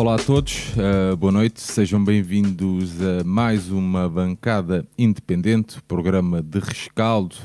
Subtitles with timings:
[0.00, 6.58] Olá a todos, uh, boa noite, sejam bem-vindos a mais uma bancada independente, programa de
[6.58, 7.36] rescaldo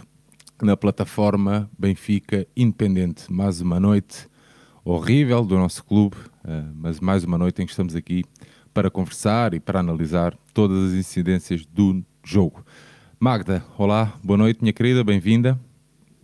[0.62, 3.30] na plataforma Benfica Independente.
[3.30, 4.30] Mais uma noite
[4.86, 8.24] horrível do nosso clube, uh, mas mais uma noite em que estamos aqui
[8.74, 12.66] para conversar e para analisar todas as incidências do jogo.
[13.20, 15.60] Magda, olá, boa noite, minha querida, bem-vinda.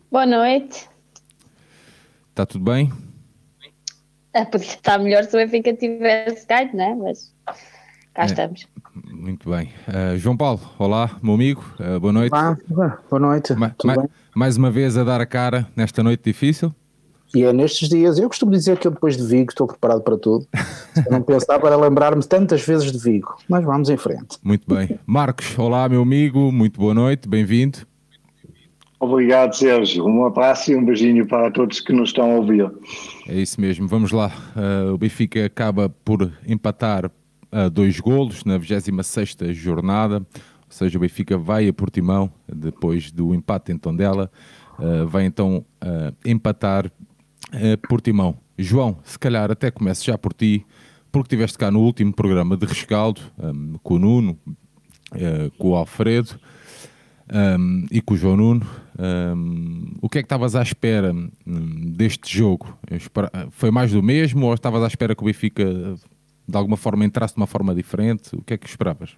[0.09, 0.87] Boa noite.
[2.29, 2.89] Está tudo bem?
[4.33, 6.95] É, podia estar melhor se o Benfica tivesse ganho, né?
[6.95, 7.33] Mas
[8.13, 8.67] cá é, estamos.
[9.11, 9.69] Muito bem.
[9.87, 12.33] Uh, João Paulo, olá, meu amigo, uh, boa noite.
[12.33, 12.57] Olá,
[13.09, 13.53] boa noite.
[13.53, 16.73] Ma ma mais uma vez a dar a cara nesta noite difícil?
[17.35, 20.17] E é nestes dias, eu costumo dizer que eu depois de Vigo estou preparado para
[20.17, 20.47] tudo.
[21.05, 24.37] Eu não pensar para lembrar-me tantas vezes de Vigo, mas vamos em frente.
[24.43, 24.97] Muito bem.
[25.05, 27.79] Marcos, olá meu amigo, muito boa noite, bem-vindo.
[29.01, 30.05] Obrigado, Sérgio.
[30.05, 32.71] Um abraço e um beijinho para todos que nos estão a ouvir.
[33.27, 34.31] É isso mesmo, vamos lá.
[34.55, 40.25] Uh, o Benfica acaba por empatar uh, dois golos na 26 jornada, ou
[40.69, 44.31] seja, o Benfica vai a Portimão, depois do empate em Tondela,
[44.77, 45.65] uh, vai então
[46.23, 48.37] empatar uh, Portimão.
[48.55, 50.63] João, se calhar até começo já por ti,
[51.11, 54.37] porque estiveste cá no último programa de rescaldo, um, com o Nuno,
[55.15, 56.39] uh, com o Alfredo
[57.31, 58.65] um, e com o João Nuno.
[58.99, 61.31] Um, o que é que estavas à espera hum,
[61.95, 62.77] deste jogo?
[63.51, 65.65] Foi mais do mesmo ou estavas à espera que o Benfica
[66.47, 68.35] de alguma forma entrasse de uma forma diferente?
[68.35, 69.11] O que é que esperavas?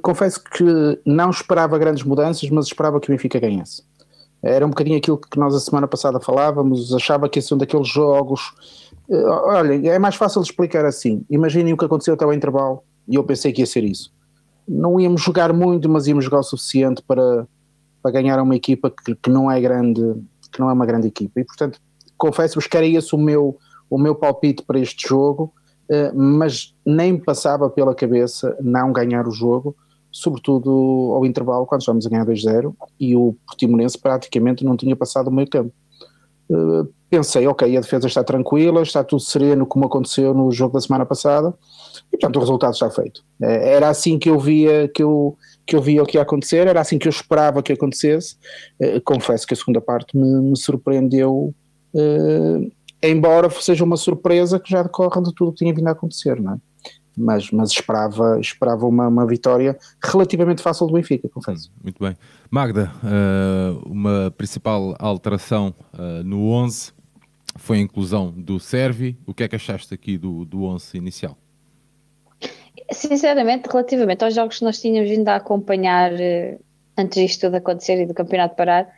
[0.00, 0.64] Confesso que
[1.04, 3.82] não esperava grandes mudanças, mas esperava que o Benfica ganhasse.
[4.42, 7.58] Era um bocadinho aquilo que nós a semana passada falávamos, achava que esse é um
[7.58, 8.52] daqueles jogos.
[9.08, 11.24] Eh, olha, é mais fácil de explicar assim.
[11.30, 14.12] Imaginem o que aconteceu até ao intervalo e eu pensei que ia ser isso.
[14.66, 17.46] Não íamos jogar muito, mas íamos jogar o suficiente para,
[18.02, 20.02] para ganhar uma equipa que, que não é grande,
[20.52, 21.40] que não é uma grande equipa.
[21.40, 21.80] E portanto,
[22.16, 23.58] confesso-vos que era esse o meu,
[23.90, 25.52] o meu palpite para este jogo,
[25.88, 29.76] eh, mas nem passava pela cabeça não ganhar o jogo
[30.14, 35.26] sobretudo ao intervalo, quando estávamos a ganhar 2-0 e o Portimonense praticamente não tinha passado
[35.26, 35.74] o meio campo.
[36.48, 40.80] Uh, pensei, ok, a defesa está tranquila, está tudo sereno como aconteceu no jogo da
[40.80, 41.54] semana passada
[42.12, 43.22] e portanto o resultado está feito.
[43.40, 46.66] Uh, era assim que eu via que eu, que eu via o que ia acontecer,
[46.66, 48.36] era assim que eu esperava que acontecesse.
[48.80, 51.54] Uh, confesso que a segunda parte me, me surpreendeu,
[53.00, 56.40] embora seja uma surpresa que já decorre de tudo o que tinha vindo a acontecer,
[56.40, 56.56] não é?
[57.16, 61.72] Mas, mas esperava, esperava uma, uma vitória relativamente fácil do Benfica, confesso.
[61.82, 62.16] Muito bem.
[62.50, 66.92] Magda, uh, uma principal alteração uh, no 11
[67.56, 69.16] foi a inclusão do Servi.
[69.26, 71.36] O que é que achaste aqui do, do 11 inicial?
[72.90, 76.60] Sinceramente, relativamente aos jogos que nós tínhamos vindo a acompanhar uh,
[76.96, 78.88] antes disto tudo acontecer e do campeonato parar,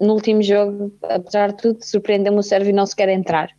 [0.00, 3.50] no último jogo, apesar de tudo, surpreendeu-me o Sérvio não se quer entrar.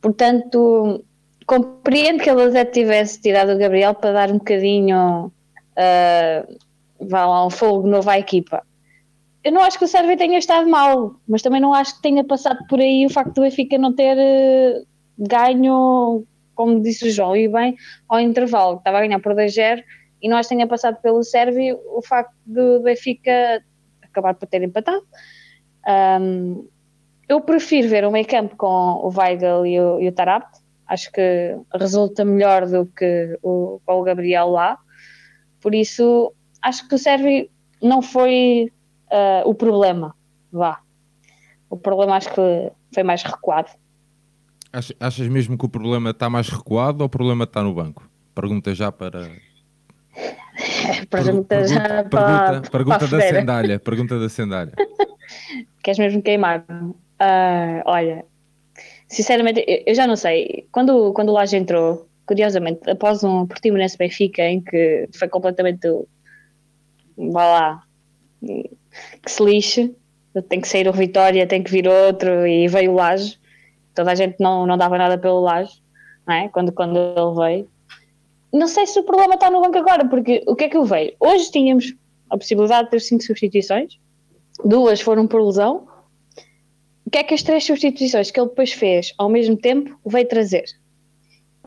[0.00, 1.04] Portanto,
[1.46, 5.32] compreendo que ele até tivesse tirado o Gabriel para dar um bocadinho
[5.76, 6.56] uh,
[7.00, 8.62] vá lá, um fogo novo à equipa.
[9.44, 12.24] Eu não acho que o Sérvia tenha estado mal, mas também não acho que tenha
[12.24, 14.86] passado por aí o facto do Benfica não ter uh,
[15.16, 16.24] ganho,
[16.54, 17.76] como disse o João, e bem,
[18.08, 19.82] ao intervalo, estava a ganhar por 2-0
[20.20, 23.62] e não acho que tenha passado pelo Sérvio o facto do Benfica
[24.02, 25.06] acabar por ter empatado.
[26.20, 26.66] Um,
[27.28, 30.48] eu prefiro ver o meio campo com o Weigl e o, e o Tarabt,
[30.86, 34.78] acho que resulta melhor do que o, o Gabriel lá.
[35.60, 36.32] Por isso,
[36.62, 37.48] acho que o Sérvio
[37.82, 38.72] não foi
[39.10, 40.14] uh, o problema.
[40.52, 40.80] Vá.
[41.68, 43.70] O problema acho que foi mais recuado.
[45.00, 48.08] Achas mesmo que o problema está mais recuado ou o problema está no banco?
[48.34, 49.20] Pergunta já para.
[51.10, 52.60] pergunta, pergunta já pergunta, para.
[52.60, 53.80] Pergunta, para da sandália.
[53.80, 54.74] Pergunta da sandália.
[55.82, 56.64] Queres mesmo queimar?
[56.68, 58.24] Uh, olha,
[59.08, 60.66] Sinceramente, eu já não sei.
[60.72, 65.88] Quando, quando o Laje entrou, curiosamente, após um Portimonense Benfica, em que foi completamente.
[67.16, 67.82] vá lá.
[68.40, 69.94] que se lixe,
[70.48, 73.38] tem que sair o Vitória, tem que vir outro, e veio o Laje.
[73.94, 75.80] Toda a gente não, não dava nada pelo Laje,
[76.26, 76.48] não é?
[76.48, 77.70] Quando, quando ele veio.
[78.52, 80.84] Não sei se o problema está no banco agora, porque o que é que eu
[80.84, 81.12] vejo?
[81.20, 81.94] Hoje tínhamos
[82.28, 83.98] a possibilidade de ter cinco substituições,
[84.64, 85.86] duas foram por lesão
[87.06, 90.26] o que é que as três substituições que ele depois fez ao mesmo tempo veio
[90.26, 90.64] trazer?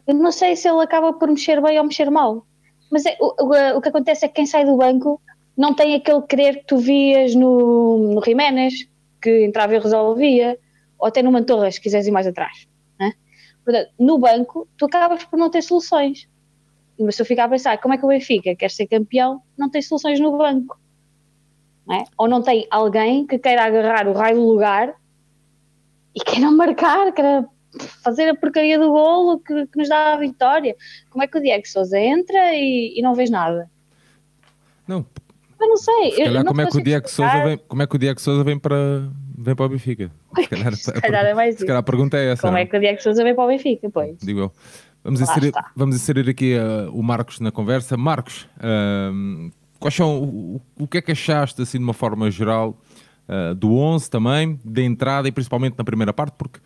[0.05, 2.45] Eu não sei se ele acaba por mexer bem ou mexer mal,
[2.91, 5.21] mas é, o, o, o, que acontece é que quem sai do banco
[5.55, 8.89] não tem aquele querer que tu vias no, no Jiménez,
[9.21, 10.59] que entrava e resolvia,
[10.97, 12.67] ou até no Mantorras, se quiseres ir mais atrás.
[12.99, 13.13] Né?
[13.63, 16.27] Portanto, no banco, tu acabas por não ter soluções.
[16.99, 19.69] Mas se eu ficar a pensar como é que o Benfica quer ser campeão, não
[19.69, 20.77] tem soluções no banco.
[21.87, 22.03] Não é?
[22.17, 24.95] Ou não tem alguém que queira agarrar o raio do lugar
[26.15, 27.45] e não marcar, quer
[28.03, 30.75] fazer a porcaria do golo que, que, nos dá a vitória.
[31.09, 33.69] Como é que o Diego Souza entra e, e não vês nada?
[34.87, 35.05] Não.
[35.59, 36.11] Eu não sei.
[36.11, 38.19] Se calhar, não como, é que o Diego Souza vem, como é que o Diego
[38.19, 40.11] Souza vem para, vem para o Benfica?
[40.35, 42.43] Se calhar, se calhar é mais se calhar a pergunta é essa.
[42.43, 43.89] Como é que o Diego Souza vem para o Benfica?
[43.89, 44.17] Pois.
[44.19, 44.51] Digo eu.
[45.03, 47.95] Vamos inserir, vamos inserir aqui uh, o Marcos na conversa.
[47.95, 52.77] Marcos, uh, quais são, o, o, que é que achaste, assim, de uma forma geral,
[53.29, 56.33] uh, do 11 também, da entrada e principalmente na primeira parte?
[56.37, 56.59] Porque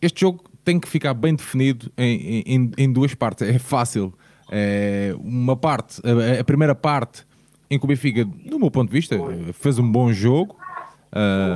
[0.00, 3.46] este jogo tem que ficar bem definido em, em, em duas partes.
[3.48, 4.14] É fácil.
[4.50, 7.26] É uma parte, a, a, primeira parte,
[7.70, 9.16] em que o Benfica, do meu ponto de vista,
[9.52, 10.56] fez um bom jogo,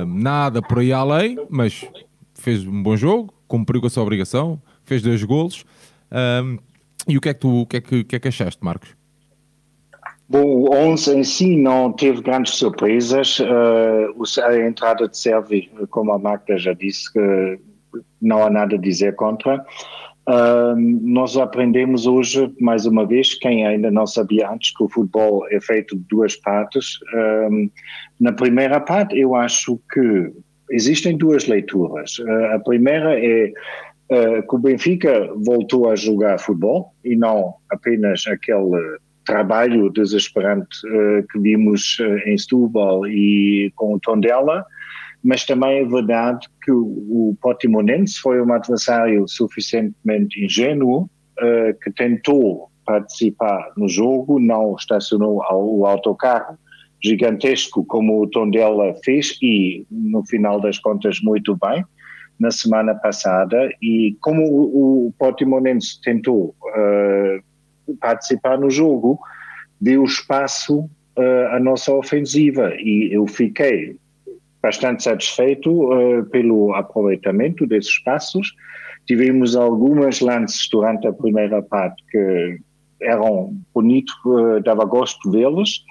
[0.07, 1.83] nada por aí além, mas
[2.35, 5.65] fez um bom jogo, cumpriu com a sua obrigação, fez dois golos.
[6.11, 6.59] Um,
[7.07, 8.95] e o que é que tu o que é que, que, é que achaste, Marcos?
[10.29, 13.39] Bom, o 11 em si não teve grandes surpresas.
[13.39, 17.59] Uh, a entrada de Servi, como a Magda já disse, que
[18.21, 19.63] não há nada a dizer contra.
[20.27, 25.45] Uh, nós aprendemos hoje, mais uma vez, quem ainda não sabia antes, que o futebol
[25.51, 26.99] é feito de duas partes.
[27.13, 27.69] Uh,
[28.19, 30.31] na primeira parte, eu acho que
[30.71, 32.17] existem duas leituras.
[32.19, 33.51] Uh, a primeira é
[34.09, 41.25] uh, que o Benfica voltou a jogar futebol e não apenas aquele trabalho desesperante uh,
[41.31, 44.65] que vimos uh, em Setúbal e com o Tondela,
[45.23, 51.09] mas também é verdade que o, Portimonense foi um adversário suficientemente ingênuo
[51.81, 56.57] que tentou participar no jogo, não estacionou o autocarro
[57.03, 61.83] gigantesco como o Tondela fez e, no final das contas, muito bem
[62.39, 63.69] na semana passada.
[63.81, 67.43] E como o, Portimonense tentou uh,
[67.99, 69.19] participar no jogo,
[69.79, 73.97] deu espaço uh, à nossa ofensiva e eu fiquei
[74.61, 78.53] bastante satisfeito uh, pelo aproveitamento desses espaços.
[79.05, 82.59] Tivemos algumas lances durante a primeira parte que
[83.01, 84.15] eram bonitos,
[84.63, 85.83] dava gosto vê-los.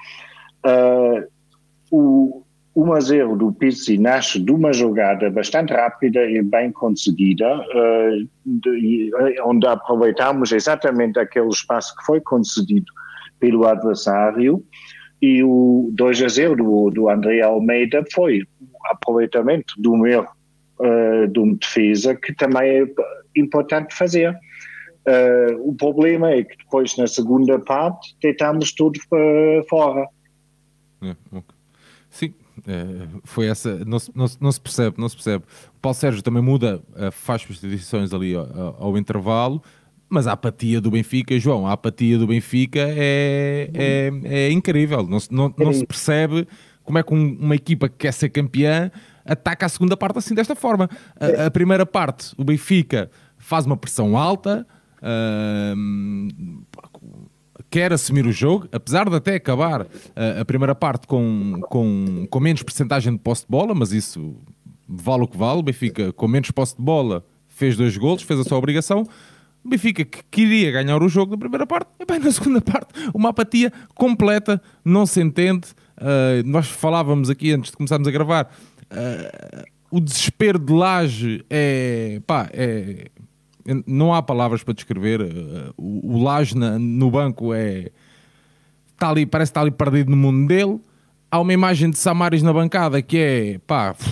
[1.90, 2.41] o,
[2.74, 8.28] 1 a 0 do Pizzi nasce de uma jogada bastante rápida e bem conseguida, uh,
[8.46, 9.10] de,
[9.44, 12.86] onde aproveitamos exatamente aquele espaço que foi concedido
[13.38, 14.64] pelo adversário,
[15.20, 18.42] e o 2 a 0 do, do André Almeida foi
[18.86, 20.32] aproveitamento do erro
[20.80, 22.86] uh, de uma defesa que também é
[23.36, 24.34] importante fazer.
[25.64, 29.00] O problema é que depois, na segunda parte, deitamos tudo
[29.68, 30.06] fora.
[31.02, 31.16] É,
[32.66, 35.44] é, foi essa, não se, não, não, se percebe, não se percebe.
[35.76, 39.62] O Paulo Sérgio também muda, eh, faz substituições ali ao, ao, intervalo,
[40.08, 45.06] mas a apatia do Benfica, João, a apatia do Benfica é, é, é incrível.
[45.06, 46.46] Não, não, não se percebe
[46.84, 48.90] como é que uma equipa que quer ser campeã
[49.24, 50.88] ataca a segunda parte assim desta forma.
[51.18, 54.66] A, a primeira parte, o Benfica faz uma pressão alta.
[55.02, 56.62] Uh,
[57.72, 59.88] quer assumir o jogo, apesar de até acabar uh,
[60.42, 64.36] a primeira parte com, com, com menos percentagem de posse de bola, mas isso
[64.86, 65.60] vale o que vale.
[65.60, 69.08] O Benfica, com menos posse de bola, fez dois golos, fez a sua obrigação.
[69.64, 72.92] O Benfica que queria ganhar o jogo na primeira parte, e bem, na segunda parte,
[73.14, 75.68] uma apatia completa, não se entende.
[75.96, 78.52] Uh, nós falávamos aqui antes de começarmos a gravar.
[78.90, 83.08] Uh, o desespero de Laje é, pá, é,
[83.86, 85.20] não há palavras para descrever.
[85.20, 87.90] Eh, o, o Laje no banco é.
[88.92, 90.80] Está ali, parece que está ali perdido no mundo dele.
[91.30, 93.58] Há uma imagem de Samaris na bancada que é.
[93.66, 93.94] pá.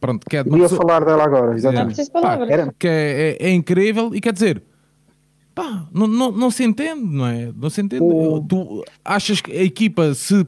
[0.00, 2.00] Pronto, que é Ia pessoa, falar dela agora, exatamente.
[2.00, 2.38] É, pá,
[2.78, 4.62] que é, é, é, incrível e quer dizer.
[5.54, 7.52] Pá, não, não, não se entende, não é?
[7.54, 8.02] Não se entende.
[8.02, 8.42] O...
[8.48, 10.46] Tu achas que a equipa se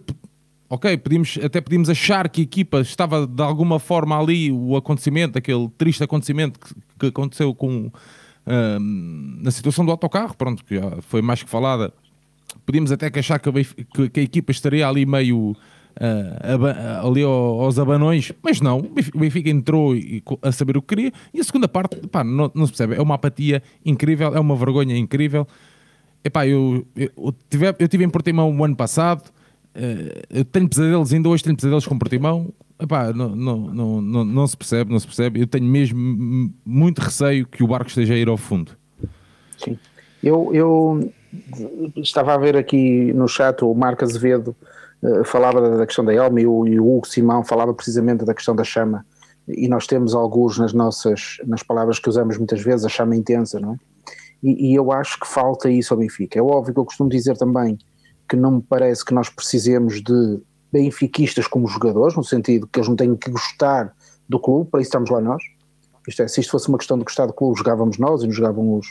[0.72, 5.36] ok, podíamos, até podíamos achar que a equipa estava de alguma forma ali, o acontecimento,
[5.36, 11.02] aquele triste acontecimento que, que aconteceu com, uh, na situação do autocarro, pronto, que já
[11.02, 11.92] foi mais que falada.
[12.64, 17.22] Podíamos até que achar que a, que, que a equipa estaria ali meio uh, ali
[17.22, 19.92] aos abanões, mas não, o Benfica entrou
[20.40, 23.02] a saber o que queria e a segunda parte, pá, não, não se percebe, é
[23.02, 25.46] uma apatia incrível, é uma vergonha incrível.
[26.24, 29.30] Epá, eu, eu, eu, tive, eu tive em Portimão o ano passado,
[30.30, 32.52] eu tenho pesadelos, ainda hoje tenho pesadelos com Portimão.
[32.78, 35.40] Epá, não, não, não, não, não se percebe, não se percebe.
[35.40, 38.72] Eu tenho mesmo muito receio que o barco esteja a ir ao fundo.
[39.56, 39.78] Sim.
[40.22, 41.12] Eu, eu
[41.96, 44.54] estava a ver aqui no chat o Marco Azevedo
[45.02, 48.34] uh, falava da questão da Elma e o, e o Hugo Simão falava precisamente da
[48.34, 49.06] questão da chama.
[49.48, 53.58] E nós temos alguns nas nossas, nas palavras que usamos muitas vezes, a chama intensa,
[53.58, 53.76] não é?
[54.42, 56.38] E, e eu acho que falta isso ao Benfica.
[56.38, 57.78] É óbvio que eu costumo dizer também
[58.32, 60.40] que não me parece que nós precisemos de
[60.72, 63.92] benfiquistas como jogadores, no sentido que eles não têm que gostar
[64.26, 65.42] do clube, para isso estamos lá nós.
[66.08, 68.34] Isto é, se isto fosse uma questão de gostar do clube, jogávamos nós e nos
[68.34, 68.86] jogavam os,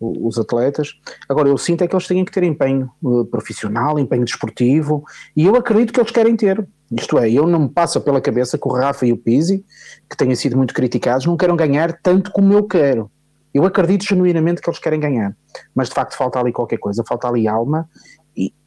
[0.00, 0.94] os atletas.
[1.28, 5.04] Agora, eu sinto é que eles têm que ter empenho uh, profissional, empenho desportivo,
[5.36, 6.66] e eu acredito que eles querem ter.
[6.90, 9.62] Isto é, eu não me passa pela cabeça que o Rafa e o Pizzi,
[10.08, 13.10] que têm sido muito criticados, não queiram ganhar tanto como eu quero.
[13.52, 15.34] Eu acredito genuinamente que eles querem ganhar,
[15.74, 17.88] mas de facto falta ali qualquer coisa, falta ali alma,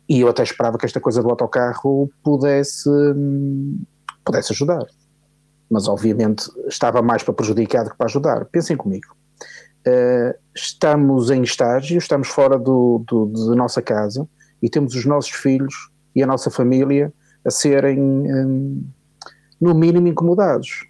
[0.07, 3.81] e, eu até esperava que esta coisa do autocarro pudesse, hum,
[4.25, 4.85] pudesse ajudar.
[5.69, 8.45] Mas obviamente estava mais para prejudicar do que para ajudar.
[8.45, 9.15] Pensem comigo.
[9.87, 14.27] Uh, estamos em estágio, estamos fora do, do, da nossa casa
[14.61, 17.11] e temos os nossos filhos e a nossa família
[17.43, 18.83] a serem, um,
[19.59, 20.85] no mínimo, incomodados.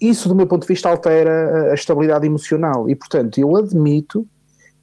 [0.00, 4.26] Isso, do meu ponto de vista, altera a estabilidade emocional e, portanto, eu admito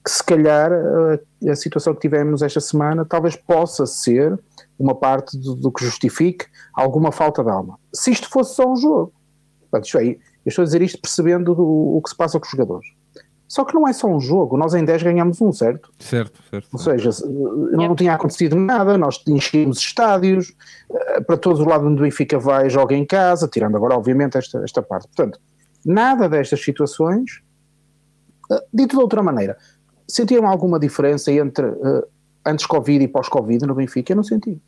[0.10, 4.38] que, se calhar, a, a situação que tivemos esta semana talvez possa ser
[4.78, 7.78] uma parte do, do, que justifique alguma falta de alma.
[7.94, 9.14] Se isto fosse só um jogo.
[9.70, 12.52] Portanto, é, eu estou a dizer isto percebendo do, o que se passa com os
[12.52, 12.88] jogadores.
[13.48, 15.92] Só que não é só um jogo, nós em 10 ganhamos um, certo?
[15.98, 16.68] Certo, certo.
[16.72, 17.10] Ou seja,
[17.72, 20.54] não tinha acontecido nada, nós enchemos estádios,
[20.92, 24.38] eh, para todos os lados onde o Benfica vai, joga em casa, tirando agora, obviamente,
[24.38, 25.08] esta, esta parte.
[25.08, 25.40] Portanto,
[25.84, 27.42] nada destas situações,
[28.52, 29.58] eh, dito de outra maneira,
[30.10, 32.06] sentiam alguma diferença entre uh,
[32.46, 34.12] antes Covid e pós-Covid no Benfica?
[34.12, 34.62] Eu não senti.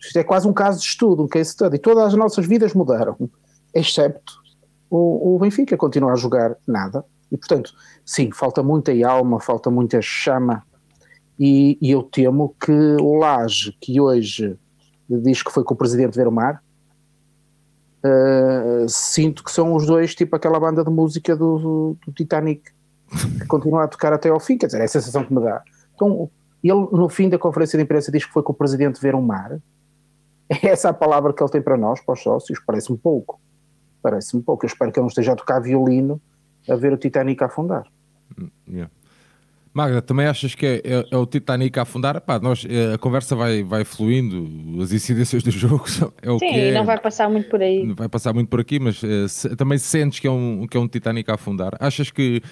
[0.00, 1.78] Isto é quase um caso de estudo, um case study.
[1.78, 3.16] Todas as nossas vidas mudaram,
[3.74, 4.42] excepto
[4.92, 7.72] o, o Benfica continua a jogar nada e, portanto,
[8.04, 10.62] sim, falta muita alma, falta muita chama.
[11.38, 14.54] E, e eu temo que o Laje, que hoje
[15.08, 16.62] diz que foi com o presidente ver o mar,
[18.04, 22.70] uh, sinto que são os dois, tipo aquela banda de música do, do Titanic,
[23.48, 24.56] continua a tocar até ao fim.
[24.58, 25.62] Quer dizer, é a sensação que me dá.
[25.94, 26.30] Então,
[26.62, 29.22] ele, no fim da conferência de imprensa, diz que foi com o presidente ver o
[29.22, 29.58] mar.
[30.48, 32.60] É essa a palavra que ele tem para nós, para os sócios?
[32.60, 33.40] Parece-me pouco.
[34.02, 34.64] Parece-me pouco.
[34.64, 36.20] Eu espero que ele não esteja a tocar violino
[36.68, 37.84] a ver o Titanic a afundar.
[38.38, 38.90] Hum, yeah.
[39.74, 42.20] Magda, também achas que é, é, é, o Titanic a afundar?
[42.20, 45.84] Pá, nós, é, a conversa vai, vai fluindo, as incidências do jogo
[46.20, 46.74] é o Sim, que é.
[46.74, 47.86] não vai passar muito por aí.
[47.86, 50.76] Não vai passar muito por aqui, mas é, se, também sentes que é, um, que
[50.76, 51.74] é um Titanic a afundar.
[51.80, 52.42] Achas que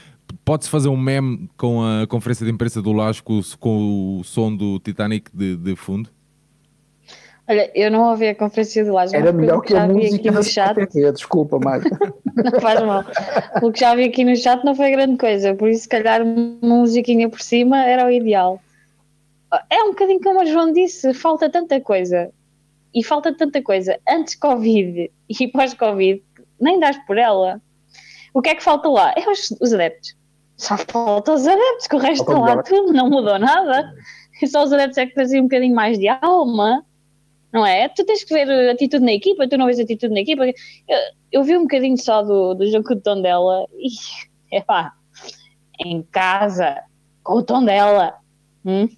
[0.45, 4.55] pode-se fazer um meme com a conferência de imprensa do Lasco com, com o som
[4.55, 6.11] do Titanic de, de fundo?
[7.51, 9.21] Olha, eu não ouvi a conferência do Lázaro.
[9.21, 10.77] Era melhor que a música no chat.
[11.13, 11.91] Desculpa, Marta.
[12.37, 13.05] não faz mal.
[13.61, 16.23] O que já vi aqui no chat não foi grande coisa, por isso, se calhar,
[16.23, 18.61] uma musiquinha por cima era o ideal.
[19.69, 22.31] É um bocadinho como o João disse, falta tanta coisa.
[22.95, 26.23] E falta tanta coisa antes Covid e pós-Covid,
[26.61, 27.61] nem dás por ela.
[28.33, 29.13] O que é que falta lá?
[29.17, 30.17] É os, os adeptos.
[30.61, 33.95] Só falta os adeptos, que o resto está lá tudo, não mudou nada.
[34.47, 36.85] Só os adeptos é que traziam um bocadinho mais de alma
[37.52, 37.88] não é?
[37.88, 40.47] Tu tens que ver atitude na equipa, tu não vês atitude na equipa.
[40.47, 40.55] Eu,
[41.33, 43.88] eu vi um bocadinho só do, do jogo do tom dela e,
[44.57, 44.93] é pá,
[45.85, 46.83] em casa,
[47.23, 48.14] com o tom dela.
[48.64, 48.88] Hum?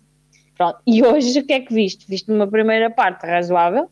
[0.57, 0.79] Pronto.
[0.87, 2.07] E hoje o que é que viste?
[2.09, 3.91] Viste uma primeira parte razoável,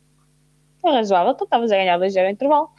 [0.85, 2.71] razoável, tu estavas a ganhar 2-0 no intervalo,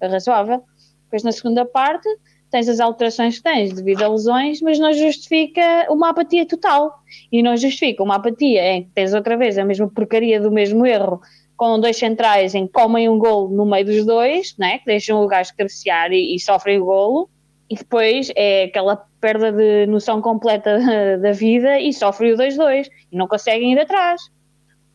[0.00, 0.64] razoável.
[1.04, 2.08] Depois na segunda parte
[2.50, 7.00] tens as alterações que tens devido a lesões, mas não justifica uma apatia total.
[7.30, 10.84] E não justifica uma apatia em que tens outra vez a mesma porcaria do mesmo
[10.84, 11.20] erro,
[11.56, 14.78] com dois centrais em que comem um golo no meio dos dois, né?
[14.78, 17.28] que deixam o gajo cabecear e, e sofrem o golo,
[17.68, 20.78] e depois é aquela perda de noção completa
[21.22, 24.20] da vida e sofre o 2-2 e não conseguem ir atrás.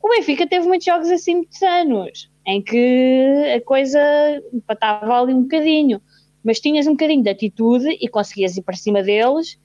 [0.03, 3.99] O Benfica teve muitos jogos assim muitos anos, em que a coisa
[4.53, 6.01] empatava ali um bocadinho
[6.45, 9.59] mas tinhas um bocadinho de atitude e conseguias ir para cima deles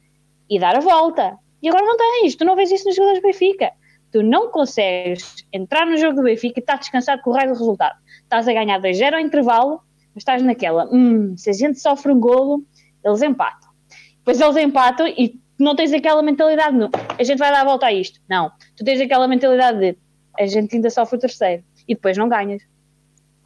[0.48, 1.36] e dar a volta.
[1.62, 3.70] E agora não tens, tu não vês isso nos jogadores do Benfica.
[4.10, 7.58] Tu não consegues entrar no jogo do Benfica e estás descansado com o raio do
[7.58, 7.96] resultado.
[8.22, 9.82] Estás a ganhar 2-0 ao intervalo,
[10.14, 12.64] mas estás naquela, hum, se a gente sofre um golo,
[13.04, 13.68] eles empatam.
[14.16, 16.76] Depois eles empatam e não tens aquela mentalidade,
[17.18, 18.18] a gente vai dar a volta a isto.
[18.28, 19.98] Não, tu tens aquela mentalidade de
[20.38, 22.62] a gente ainda sofre o terceiro e depois não ganhas.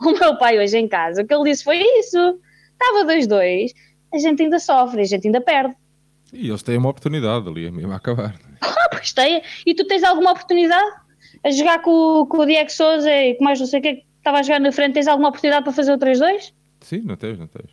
[0.01, 2.39] O meu pai hoje em casa, o que ele disse foi isso
[2.85, 3.73] estava 2-2,
[4.13, 5.75] a gente ainda sofre, a gente ainda perde.
[6.33, 8.35] E eles têm uma oportunidade ali, mesmo a acabar.
[8.61, 9.43] Ah, pois tem.
[9.65, 10.97] E tu tens alguma oportunidade
[11.45, 14.39] a jogar com, com o Diego Souza e com mais não sei o que estava
[14.39, 14.95] a jogar na frente?
[14.95, 16.53] Tens alguma oportunidade para fazer o 3-2?
[16.81, 17.71] Sim, não tens, não tens.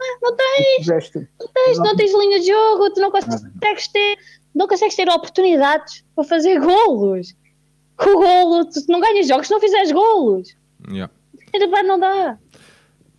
[0.00, 4.18] Ah, não tens, não tens, não tens linha de jogo, tu não consegues ter,
[4.54, 7.34] não consegues ter oportunidades para fazer golos.
[7.96, 10.56] Com o golo, tu não ganhas jogos se não fizeres golos.
[10.90, 11.12] Yeah.
[11.84, 12.38] Não dá.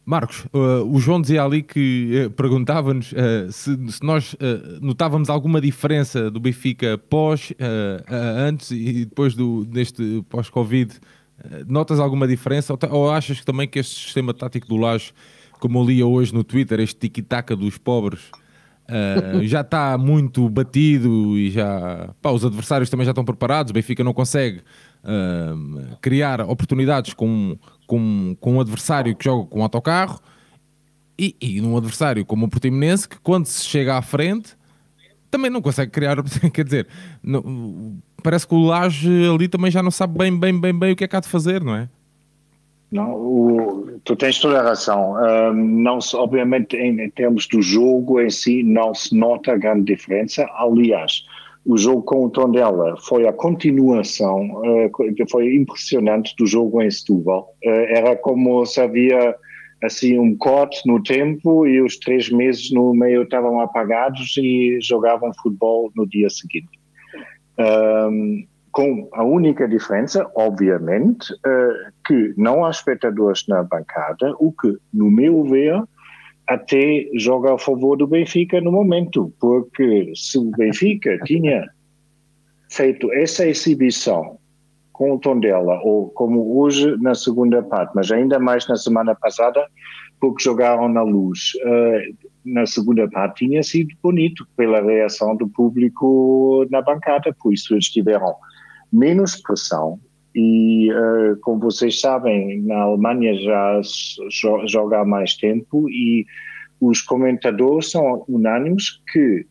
[0.06, 4.36] Marcos, uh, o João dizia ali que uh, perguntava-nos uh, se, se, nós
[4.80, 7.52] notávamos alguma diferença do Benfica pós,
[8.48, 10.94] antes e depois do, deste pós-Covid.
[11.68, 15.12] notas alguma diferença ou, ou, achas também que este sistema tático do Laje
[15.60, 18.22] como eu lia hoje no Twitter, este tiki-taka dos pobres
[19.44, 23.72] já está muito batido e já pá, os adversários também já estão preparados.
[23.72, 24.62] O Benfica não consegue
[26.02, 30.20] criar oportunidades com, com, com um adversário que joga com um autocarro
[31.18, 34.58] e, e num adversário como o Portimonense que quando se chega à frente
[35.32, 36.18] também não consegue criar,
[36.54, 36.88] quer dizer,
[37.22, 40.96] não, parece que o Laje ali também já não sabe bem, bem, bem, bem o
[40.96, 41.90] que é que há de fazer, não é?
[42.92, 45.16] Não, o, tu tens toda a razão.
[45.54, 50.48] não se, obviamente, em, em, termos do jogo em si, não se nota grande diferença.
[50.54, 51.26] Aliás,
[51.66, 57.50] o jogo com o Tondela foi a continuação, uh, foi impressionante do jogo em Setúbal.
[57.66, 59.36] Uh, era como se havia
[59.84, 65.34] assim um corte no tempo e os três meses no meio estavam apagados e jogavam
[65.42, 66.80] futebol no dia seguinte.
[67.60, 74.78] Um, com a única diferença, obviamente, uh, que não há espectadores na bancada, o que,
[74.94, 75.82] no meu ver,
[76.48, 81.68] até joga a favor do Benfica no momento, porque se o Benfica tinha
[82.70, 84.38] feito essa exibição
[84.92, 89.66] com o Tondela, ou como hoje na segunda parte, mas ainda mais na semana passada,
[90.20, 91.52] porque jogaram na luz.
[91.56, 97.74] Uh, na segunda parte tinha sido bonito pela reação do público na bancada, por isso
[97.74, 98.36] eles tiveram
[98.94, 100.00] menos pressão
[100.36, 103.80] e, uh, como vocês sabem, na Alemanha já
[104.66, 106.26] joga há mais tempo e
[106.82, 109.46] os comentadores são unânimes que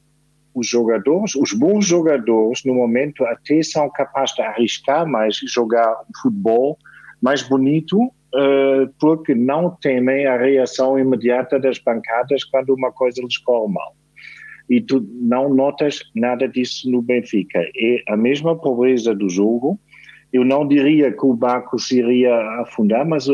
[0.55, 6.79] os jogadores, os bons jogadores, no momento até são capazes de arriscar mais, jogar futebol
[7.21, 13.39] mais bonito, uh, porque não temem a reação imediata das bancadas quando uma coisa lhes
[13.39, 13.97] corre mal.
[14.69, 17.59] E tu não notas nada disso no Benfica.
[17.59, 19.81] É a mesma pobreza do jogo.
[20.35, 23.29] Eu não diria que o barco se iria afundar, mas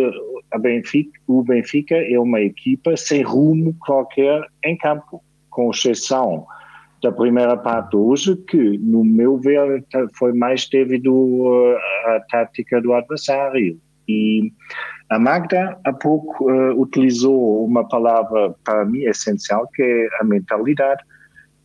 [0.53, 6.45] a Benfica, o Benfica é uma equipa sem rumo qualquer em campo, com exceção
[7.03, 9.83] da primeira parte hoje, que, no meu ver,
[10.19, 13.81] foi mais devido à tática do adversário.
[14.07, 14.53] E
[15.09, 21.03] a Magda, há pouco, uh, utilizou uma palavra para mim essencial, que é a mentalidade,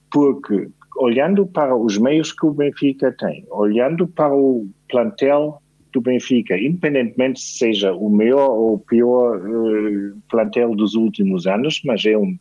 [0.09, 6.57] porque olhando para os meios que o Benfica tem, olhando para o plantel do Benfica,
[6.57, 12.17] independentemente se seja o melhor ou o pior uh, plantel dos últimos anos, mas é
[12.17, 12.37] um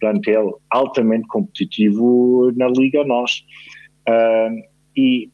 [0.00, 3.44] plantel altamente competitivo na Liga Nós.
[4.08, 4.62] Uh,
[4.96, 5.30] e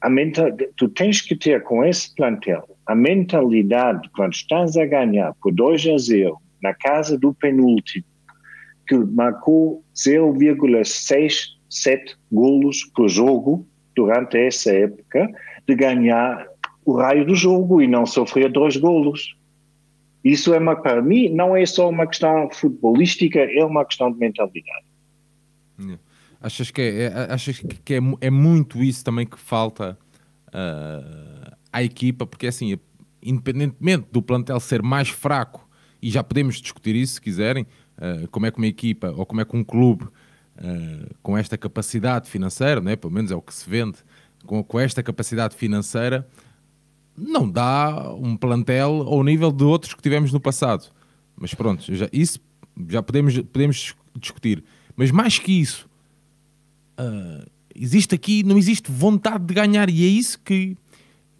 [0.00, 5.34] a mental, tu tens que ter com esse plantel a mentalidade, quando estás a ganhar
[5.42, 8.06] por 2 a 0 na casa do penúltimo,
[8.86, 13.66] que marcou 0,67 golos por jogo
[13.96, 15.28] durante essa época,
[15.66, 16.46] de ganhar
[16.84, 19.36] o raio do jogo e não sofrer dois golos.
[20.22, 24.18] Isso é uma, para mim, não é só uma questão futebolística, é uma questão de
[24.18, 24.86] mentalidade.
[26.40, 29.98] Achas que, é, é, achas que é, é muito isso também que falta
[30.48, 32.26] uh, à equipa?
[32.26, 32.78] Porque assim,
[33.22, 35.68] independentemente do plantel ser mais fraco,
[36.00, 37.66] e já podemos discutir isso se quiserem,
[37.98, 41.56] uh, como é que uma equipa ou como é que um clube uh, com esta
[41.56, 43.98] capacidade financeira, né, pelo menos é o que se vende,
[44.44, 46.28] com, com esta capacidade financeira,
[47.16, 50.92] não dá um plantel ao nível de outros que tivemos no passado.
[51.36, 52.40] Mas pronto, já, isso
[52.88, 54.62] já podemos, podemos discutir.
[54.94, 55.88] Mas mais que isso,
[56.98, 60.76] uh, existe aqui, não existe vontade de ganhar, e é isso que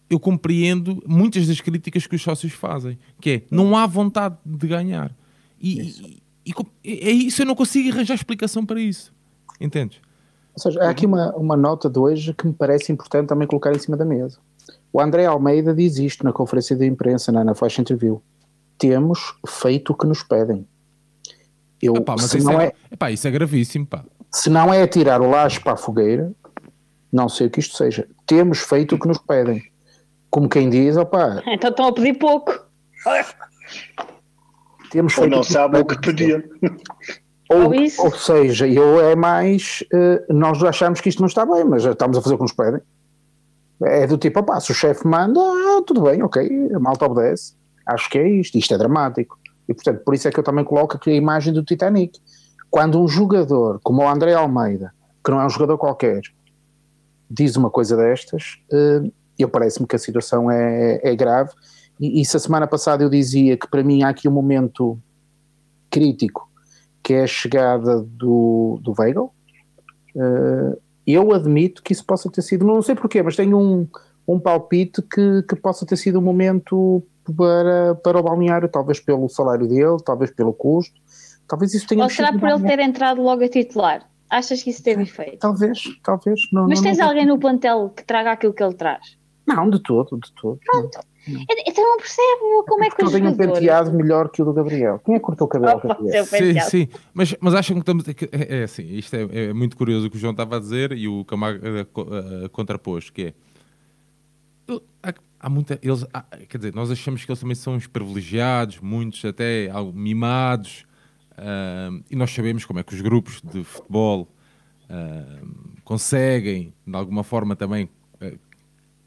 [0.08, 4.66] eu compreendo muitas das críticas que os sócios fazem, que é não há vontade de
[4.66, 5.14] ganhar.
[5.60, 6.54] E, e,
[6.84, 9.12] e é isso, eu não consigo arranjar explicação para isso.
[9.60, 9.98] Entendes?
[10.56, 13.72] Ou seja, há aqui uma, uma nota de hoje que me parece importante também colocar
[13.72, 14.38] em cima da mesa.
[14.90, 18.22] O André Almeida diz isto na conferência de imprensa, na, na Flash Interview.
[18.78, 20.66] Temos feito o que nos pedem.
[21.82, 23.86] Eu, Epá, mas se isso, não é, é, epá, isso é gravíssimo.
[23.86, 24.02] Pá.
[24.32, 26.32] Se não é tirar o laço para a fogueira,
[27.12, 28.08] não sei o que isto seja.
[28.26, 29.62] Temos feito o que nos pedem.
[30.30, 31.42] Como quem diz, opá.
[31.46, 32.66] Então estão a pedir pouco.
[34.90, 36.42] Temos feito Ou não sabe o que pediam.
[37.48, 37.72] Ou,
[38.06, 39.84] ou, seja, eu é mais.
[39.92, 42.52] Uh, nós achamos que isto não está bem, mas estamos a fazer o que nos
[42.52, 42.80] pedem.
[43.82, 47.54] É do tipo, opá, se o chefe manda, ah, tudo bem, ok, a malta obedece.
[47.86, 49.38] Acho que é isto, isto é dramático.
[49.68, 52.18] E portanto, por isso é que eu também coloco aqui a imagem do Titanic.
[52.70, 54.92] Quando um jogador como o André Almeida,
[55.24, 56.22] que não é um jogador qualquer,
[57.30, 61.50] diz uma coisa destas, uh, eu parece-me que a situação é, é grave.
[62.00, 64.98] E, e se a semana passada eu dizia que para mim há aqui um momento
[65.90, 66.50] crítico,
[67.06, 69.32] que é a chegada do, do Weigl,
[70.16, 73.86] uh, eu admito que isso possa ter sido, não sei porquê, mas tenho um,
[74.26, 77.00] um palpite que, que possa ter sido um momento
[77.36, 81.00] para, para o balneário, talvez pelo salário dele, talvez pelo custo,
[81.46, 84.10] talvez isso tenha Ou será por ele ter entrado logo a titular?
[84.28, 85.38] Achas que isso teve efeito?
[85.38, 86.40] Talvez, talvez.
[86.52, 89.16] Não, Mas não, tens não, alguém no plantel que traga aquilo que ele traz?
[89.46, 90.58] Não, de todo, de todo.
[90.66, 90.98] Pronto.
[91.28, 93.58] Então não percebo como é que os eu tenho um jogadores...
[93.60, 95.00] penteado melhor que o do Gabriel.
[95.04, 96.24] Quem é que cortou o cabelo Oh, Gabriel?
[96.24, 98.04] Sim, sim, mas, mas acham que estamos.
[98.08, 100.92] É, é assim, isto é, é muito curioso o que o João estava a dizer
[100.92, 103.34] e o Camargo eh, contrapôs, que é.
[104.68, 105.78] eu- Há, há muita.
[105.82, 109.92] Eles, há- quer dizer, nós achamos que eles também são os privilegiados, muitos até algo
[109.98, 110.84] mimados,
[111.36, 114.28] ah, e nós sabemos como é que os grupos de futebol
[114.88, 115.40] ah,
[115.84, 117.88] conseguem, de alguma forma, também
[118.20, 118.34] eh,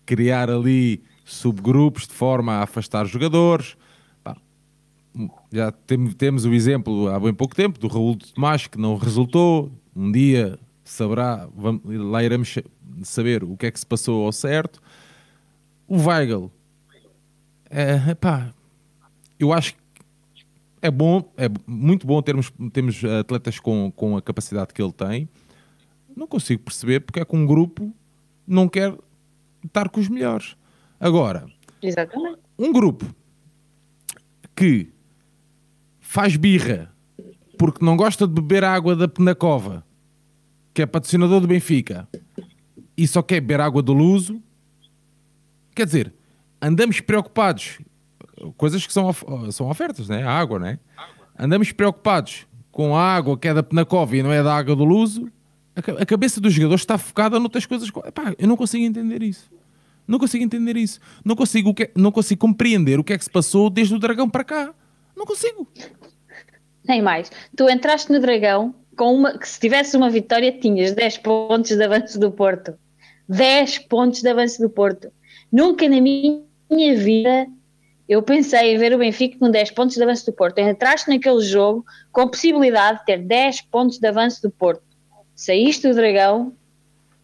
[0.05, 1.01] criar ali
[1.33, 3.75] subgrupos de forma a afastar jogadores.
[5.51, 8.95] Já tem- temos o exemplo há bem pouco tempo do Raul de Tomás que não
[8.95, 9.71] resultou.
[9.95, 11.47] Um dia saberá,
[11.83, 12.63] lá iremos sa-
[13.03, 14.81] saber o que é que se passou ao certo.
[15.87, 16.51] O Weigl,
[17.69, 17.97] é,
[19.39, 19.79] eu acho que
[20.81, 25.27] é bom, é muito bom termos, termos atletas com, com a capacidade que ele tem.
[26.15, 27.93] Não consigo perceber porque é que um grupo
[28.47, 28.95] não quer
[29.65, 30.55] estar com os melhores.
[30.99, 31.45] Agora,
[31.81, 32.39] Exatamente.
[32.57, 33.05] um grupo
[34.55, 34.89] que
[35.99, 36.91] faz birra
[37.57, 39.85] porque não gosta de beber água da Penacova,
[40.73, 42.07] que é patrocinador do Benfica,
[42.95, 44.41] e só quer beber água do Luso,
[45.75, 46.13] quer dizer,
[46.61, 47.79] andamos preocupados,
[48.57, 50.23] coisas que são, of- são ofertas, né?
[50.23, 50.79] A água, né?
[51.37, 54.83] Andamos preocupados com a água que é da Penacova e não é da água do
[54.85, 55.29] Luso,
[55.75, 57.89] a ca- a cabeça dos jogadores está focada noutras coisas.
[58.05, 59.49] Epá, eu não consigo entender isso.
[60.09, 60.99] Não consigo entender isso.
[61.23, 64.27] Não consigo, que- não consigo compreender o que é que se passou desde o Dragão
[64.27, 64.73] para cá.
[65.15, 65.67] Não consigo.
[66.83, 67.31] Nem mais.
[67.55, 71.83] Tu entraste no Dragão com uma que se tivesse uma vitória tinhas 10 pontos de
[71.83, 72.73] avanço do Porto.
[73.27, 75.11] 10 pontos de avanço do Porto.
[75.51, 76.41] Nunca na minha
[76.97, 77.47] vida
[78.07, 80.57] eu pensei em ver o Benfica com 10 pontos de avanço do Porto.
[80.57, 84.81] Entraste naquele jogo com a possibilidade de ter 10 pontos de avanço do Porto.
[85.35, 86.51] Saíste do Dragão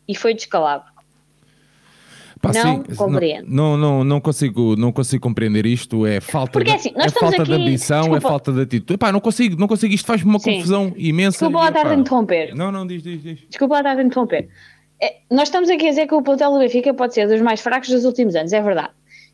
[0.08, 0.94] e foi descalabro.
[2.54, 3.48] Pá, Não sim, compreendo.
[3.50, 6.06] Não, não, não, consigo, não consigo compreender isto.
[6.06, 8.28] É falta, Porque, de, assim, nós é falta de aqui- ambição, é desculpa.
[8.28, 8.94] falta de atitude.
[8.94, 9.94] Epá, não consigo, não consigo.
[9.94, 10.54] Isto faz-me uma Sim.
[10.56, 11.32] confusão imensa.
[11.40, 12.56] Desculpa lá estar a interromper.
[12.56, 13.40] Não, não, diz, diz, diz.
[13.50, 14.48] Desculpa lá estar a interromper.
[15.02, 17.60] É, nós estamos aqui a dizer que o plantel do Benfica pode ser dos mais
[17.62, 18.92] fracos dos últimos anos, é verdade.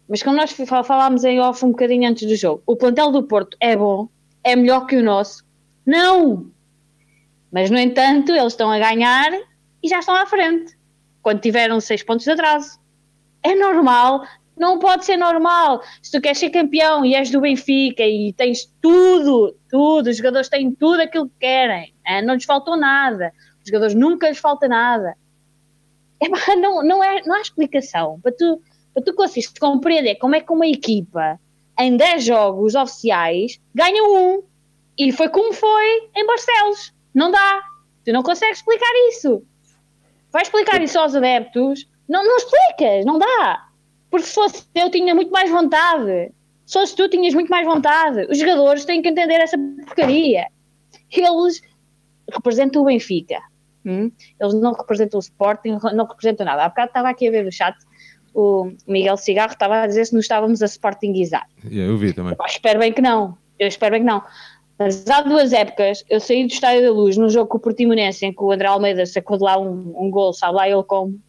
[0.10, 3.24] Mas como nós fa- falámos em off um bocadinho antes do jogo, o plantel do
[3.24, 4.08] Porto é bom,
[4.44, 5.44] é melhor que o nosso.
[5.86, 6.46] Não!
[7.52, 9.32] Mas, no entanto, eles estão a ganhar
[9.84, 10.74] e já estão à frente.
[11.22, 12.80] Quando tiveram seis pontos de atraso.
[13.44, 14.26] É normal,
[14.58, 15.82] não pode ser normal.
[16.02, 20.50] Se tu queres ser campeão e és do Benfica e tens tudo, tudo, os jogadores
[20.50, 24.68] têm tudo aquilo que querem, eh, não lhes faltou nada, os jogadores nunca lhes falta
[24.68, 25.16] nada.
[26.22, 28.62] Epá, não, não, é, não há explicação para tu,
[28.94, 31.40] para tu conseguires compreender como é que uma equipa
[31.80, 34.44] em 10 jogos oficiais ganha um
[34.98, 36.94] e foi como foi em Barcelos.
[37.14, 37.64] Não dá.
[38.06, 39.44] Tu não consegues explicar isso.
[40.32, 41.88] Vai explicar isso aos adeptos?
[42.12, 43.68] Não, não explicas, não dá.
[44.10, 46.34] Porque se fosse eu, tinha muito mais vontade.
[46.66, 48.28] Se fosse tu, tinhas muito mais vontade.
[48.30, 50.48] Os jogadores têm que entender essa porcaria.
[51.10, 51.62] Eles
[52.30, 53.40] representam o Benfica.
[53.86, 54.12] hum?
[54.40, 56.66] Eles não representam o Sporting, não representam nada.
[56.66, 57.78] Há bocado estava aqui a ver no chat,
[58.34, 61.48] o Miguel Cigarro estava a dizer se nos estávamos a Sportingizar.
[61.64, 62.36] Yeah, eu vi também.
[62.36, 63.38] Pá, espero bem que não.
[63.58, 64.22] Eu espero bem que não.
[64.78, 68.26] Mas há duas épocas, eu saí do Estádio da Luz num jogo com o Portimonense
[68.26, 71.20] em que o André Almeida sacou de lá um, um gol, sabe lá ele como.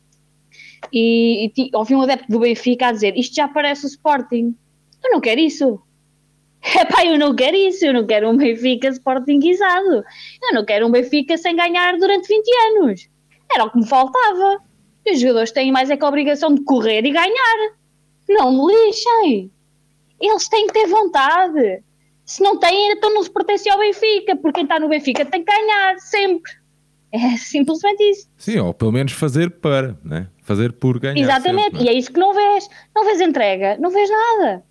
[0.92, 4.54] E, e ouvi um adepto do Benfica a dizer: Isto já parece o Sporting.
[5.04, 5.80] Eu não quero isso.
[6.62, 7.84] Epá, eu não quero isso.
[7.84, 10.04] Eu não quero um Benfica Sportingizado.
[10.42, 13.08] Eu não quero um Benfica sem ganhar durante 20 anos.
[13.54, 14.62] Era o que me faltava.
[15.04, 17.72] E os jogadores têm mais é que a obrigação de correr e ganhar.
[18.28, 19.50] Não me lixem.
[20.20, 21.82] Eles têm que ter vontade.
[22.24, 25.44] Se não têm, então não se pertence ao Benfica, porque quem está no Benfica tem
[25.44, 26.52] que ganhar, sempre.
[27.12, 28.28] É simplesmente isso.
[28.38, 30.28] Sim, ou pelo menos fazer para, né?
[30.42, 31.18] Fazer por ganhar.
[31.18, 31.64] Exatamente.
[31.76, 31.90] sempre, E né?
[31.90, 32.68] é isso que não vês.
[32.94, 34.62] Não vês entrega, não vês nada.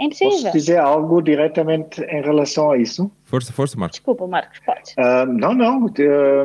[0.00, 0.52] É Posso impossível.
[0.52, 3.10] dizer algo diretamente em relação a isso?
[3.24, 3.98] Força, força, Marcos.
[3.98, 4.94] Desculpa, Marcos, podes.
[4.96, 5.86] Ah, não, não.
[5.86, 6.44] ah,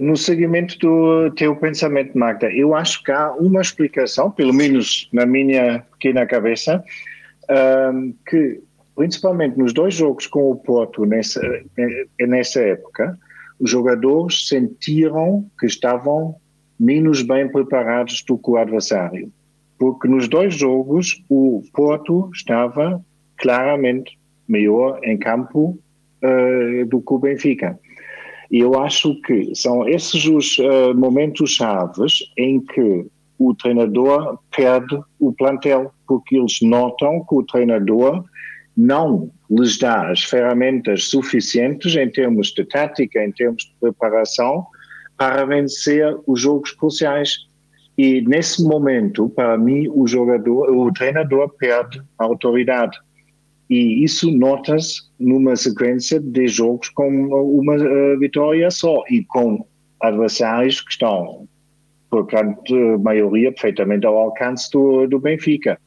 [0.00, 5.26] no seguimento do teu pensamento, Magda, eu acho que há uma explicação, pelo menos na
[5.26, 6.82] minha pequena cabeça,
[7.50, 7.92] ah,
[8.28, 8.60] que
[8.96, 11.40] principalmente nos dois jogos com o Porto nessa,
[11.78, 13.18] eh, nessa época,
[13.64, 16.34] os jogadores sentiram que estavam
[16.78, 19.32] menos bem preparados do que o adversário.
[19.78, 23.02] Porque nos dois jogos o Porto estava
[23.38, 25.78] claramente melhor em campo
[26.20, 27.80] eh, do que o Benfica.
[28.50, 33.06] E eu acho que são esses os eh, momentos chaves em que
[33.38, 38.24] o treinador perde o plantel, porque eles notam que o treinador
[38.76, 44.66] não lhes dá as ferramentas suficientes em termos de tática, em termos de preparação,
[45.16, 47.46] para vencer os jogos cruciais.
[47.96, 52.98] E nesse momento, para mim, o jogador, o treinador perde a autoridade.
[53.70, 59.64] E isso nota-se numa sequência de jogos com uma uh, vitória só e com
[60.00, 61.48] adversários que estão,
[62.10, 65.78] por grande maioria, perfeitamente ao alcance do, do Benfica.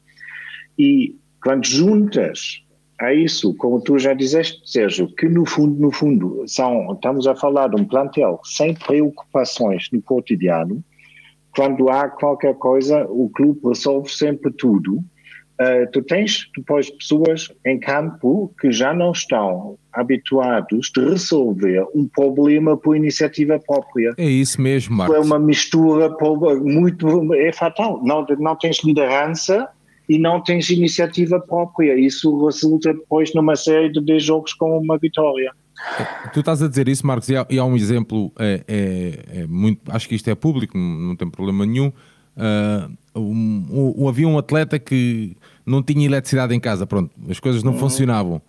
[0.78, 2.62] E quando juntas
[3.00, 7.36] a isso, como tu já disseste, Sérgio, que no fundo, no fundo, são, estamos a
[7.36, 10.82] falar de um plantel sem preocupações no cotidiano,
[11.54, 15.02] quando há qualquer coisa, o clube resolve sempre tudo,
[15.60, 22.06] Uh, tu tens depois pessoas em campo que já não estão habituados de resolver um
[22.06, 24.14] problema por iniciativa própria.
[24.16, 25.16] É isso mesmo, Marcos.
[25.16, 26.16] É uma mistura
[26.62, 27.34] muito.
[27.34, 28.00] é fatal.
[28.04, 29.68] Não, não tens liderança
[30.08, 31.98] e não tens iniciativa própria.
[31.98, 35.52] Isso resulta depois numa série de jogos com uma vitória.
[36.32, 39.46] Tu estás a dizer isso, Marcos, e há, e há um exemplo, é, é, é,
[39.46, 41.92] muito, acho que isto é público, não, não tem problema nenhum.
[42.36, 47.62] Uh, um, um, havia um atleta que não tinha eletricidade em casa, pronto, as coisas
[47.62, 47.78] não uhum.
[47.78, 48.42] funcionavam.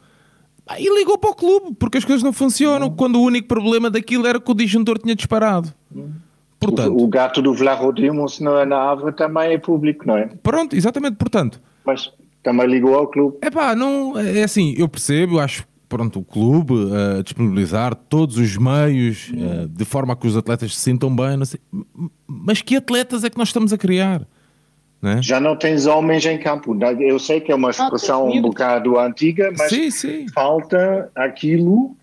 [0.78, 2.96] E ligou para o clube, porque as coisas não funcionam, uhum.
[2.96, 5.74] quando o único problema daquilo era que o disjuntor tinha disparado.
[5.94, 6.12] Uhum.
[6.60, 10.30] Portanto, o, o, gato do Vlarodimos na, na árvore também é público, não é?
[10.44, 11.62] Pronto, exatamente, portanto.
[11.86, 12.12] Mas
[12.44, 13.38] também ligou ao clube.
[13.42, 18.38] É pá, não, é assim, eu percebo, eu acho pronto, o clube uh, disponibilizar todos
[18.38, 21.60] os meios uh, de forma a que os atletas se sintam bem, sei,
[22.28, 24.22] mas que atletas é que nós estamos a criar?
[25.02, 25.20] Né?
[25.22, 26.78] Já não tens homens em campo.
[27.00, 30.26] Eu sei que é uma expressão um bocado antiga, mas sim, sim.
[30.34, 31.96] falta aquilo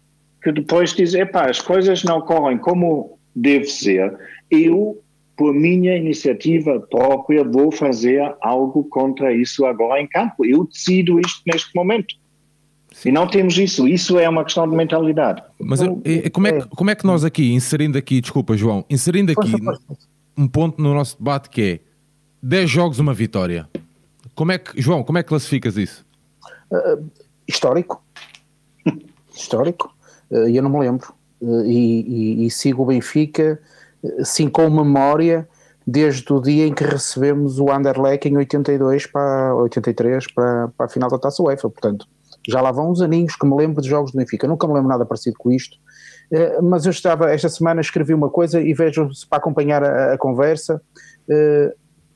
[0.43, 4.17] que depois diz: epá, as coisas não correm como deve ser.
[4.51, 5.03] Eu,
[5.37, 10.45] por minha iniciativa própria, vou fazer algo contra isso agora em campo.
[10.45, 12.15] Eu decido isto neste momento.
[12.93, 13.11] Sim.
[13.11, 13.87] E não temos isso.
[13.87, 15.43] Isso é uma questão de mentalidade.
[15.61, 18.85] Mas então, é, como, é que, como é que nós aqui, inserindo aqui, desculpa, João,
[18.89, 19.53] inserindo aqui
[20.37, 21.81] um ponto no nosso debate que é
[22.43, 23.69] 10 jogos, uma vitória.
[24.35, 26.07] Como é que, João, como é que classificas isso?
[26.71, 27.11] Uh,
[27.49, 28.03] histórico.
[29.35, 29.95] histórico.
[30.31, 31.13] Uh, eu não me lembro.
[31.41, 32.01] Uh, e,
[32.43, 33.61] e, e, sigo o Benfica,
[34.25, 35.49] sim, com memória,
[35.87, 40.89] desde o dia em que recebemos o Anderlecht em 82 para 83 para, para a
[40.89, 41.71] final da Taça UEFA.
[41.71, 42.07] Portanto,
[42.49, 44.47] já lá vão uns aninhos que me lembro de jogos do Benfica.
[44.49, 45.79] Nunca me lembro nada parecido com isto.
[46.63, 50.81] mas eu estava, esta semana escrevi uma coisa e vejo para acompanhar a, a conversa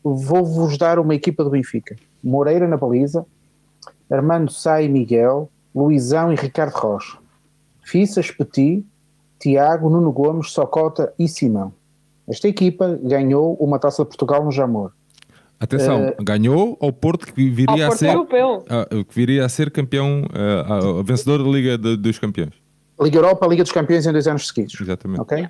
[0.02, 1.96] vou-vos dar uma equipa do Benfica.
[2.22, 3.24] Moreira na baliza,
[4.10, 7.18] Armando Sá e Miguel, Luizão e Ricardo Rocha.
[7.82, 8.84] Fissas, Petit,
[9.38, 11.72] Tiago, Nuno Gomes, Socota e Simão.
[12.30, 14.92] Esta equipa ganhou uma taça de Portugal no Jamor.
[15.58, 19.70] Atenção, uh, ganhou ao Porto que viria ao a ser uh, que viria a ser
[19.70, 22.54] campeão, uh, vencedor da Liga de, dos Campeões.
[22.98, 24.80] Liga Europa, Liga dos Campeões em dois anos seguidos.
[24.80, 25.20] Exatamente.
[25.20, 25.48] Okay?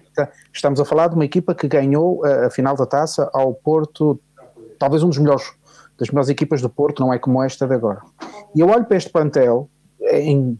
[0.52, 4.20] Estamos a falar de uma equipa que ganhou a final da taça ao Porto
[4.80, 5.52] talvez um dos melhores,
[5.96, 8.00] das melhores equipas do Porto, não é como esta de agora.
[8.56, 9.68] E eu olho para este plantel,
[10.00, 10.58] em,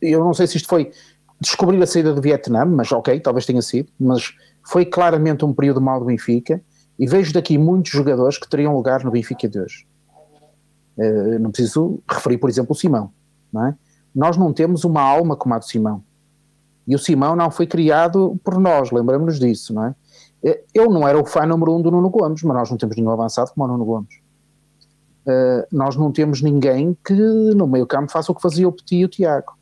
[0.00, 0.92] eu não sei se isto foi
[1.40, 4.34] descobrir a saída do Vietnã, mas ok, talvez tenha sido, mas
[4.66, 6.62] foi claramente um período mau do Benfica,
[6.98, 9.86] e vejo daqui muitos jogadores que teriam lugar no Benfica de hoje.
[10.98, 13.10] Uh, não preciso referir, por exemplo, o Simão.
[13.50, 13.74] Não é?
[14.14, 16.04] Nós não temos uma alma como a do Simão.
[16.86, 19.94] E o Simão não foi criado por nós, lembramos-nos disso, não é?
[20.74, 23.10] Eu não era o fã número um do Nuno Gomes, mas nós não temos nenhum
[23.10, 24.20] avançado como o Nuno Gomes.
[25.26, 28.96] Uh, nós não temos ninguém que no meio campo faça o que fazia o Petit
[28.96, 29.56] e o Tiago.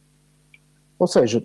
[0.98, 1.42] Ou seja,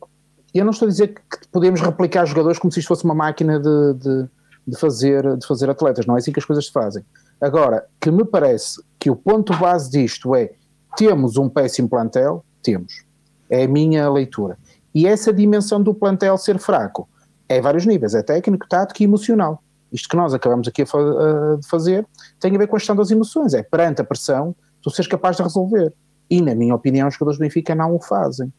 [0.59, 3.59] eu não estou a dizer que podemos replicar jogadores como se isto fosse uma máquina
[3.59, 4.29] de, de,
[4.67, 7.03] de, fazer, de fazer atletas, não é assim que as coisas se fazem.
[7.41, 10.51] Agora, que me parece que o ponto base disto é
[10.95, 13.03] temos um péssimo plantel, temos.
[13.49, 14.57] É a minha leitura.
[14.93, 17.09] E essa dimensão do plantel ser fraco
[17.49, 19.61] é vários níveis, é técnico, tático e emocional.
[19.91, 22.05] Isto que nós acabamos aqui a, de fazer
[22.39, 25.37] tem a ver com a questão das emoções, é perante a pressão tu seres capaz
[25.37, 25.93] de resolver.
[26.29, 28.51] E, na minha opinião, os jogadores do Benfica não o fazem.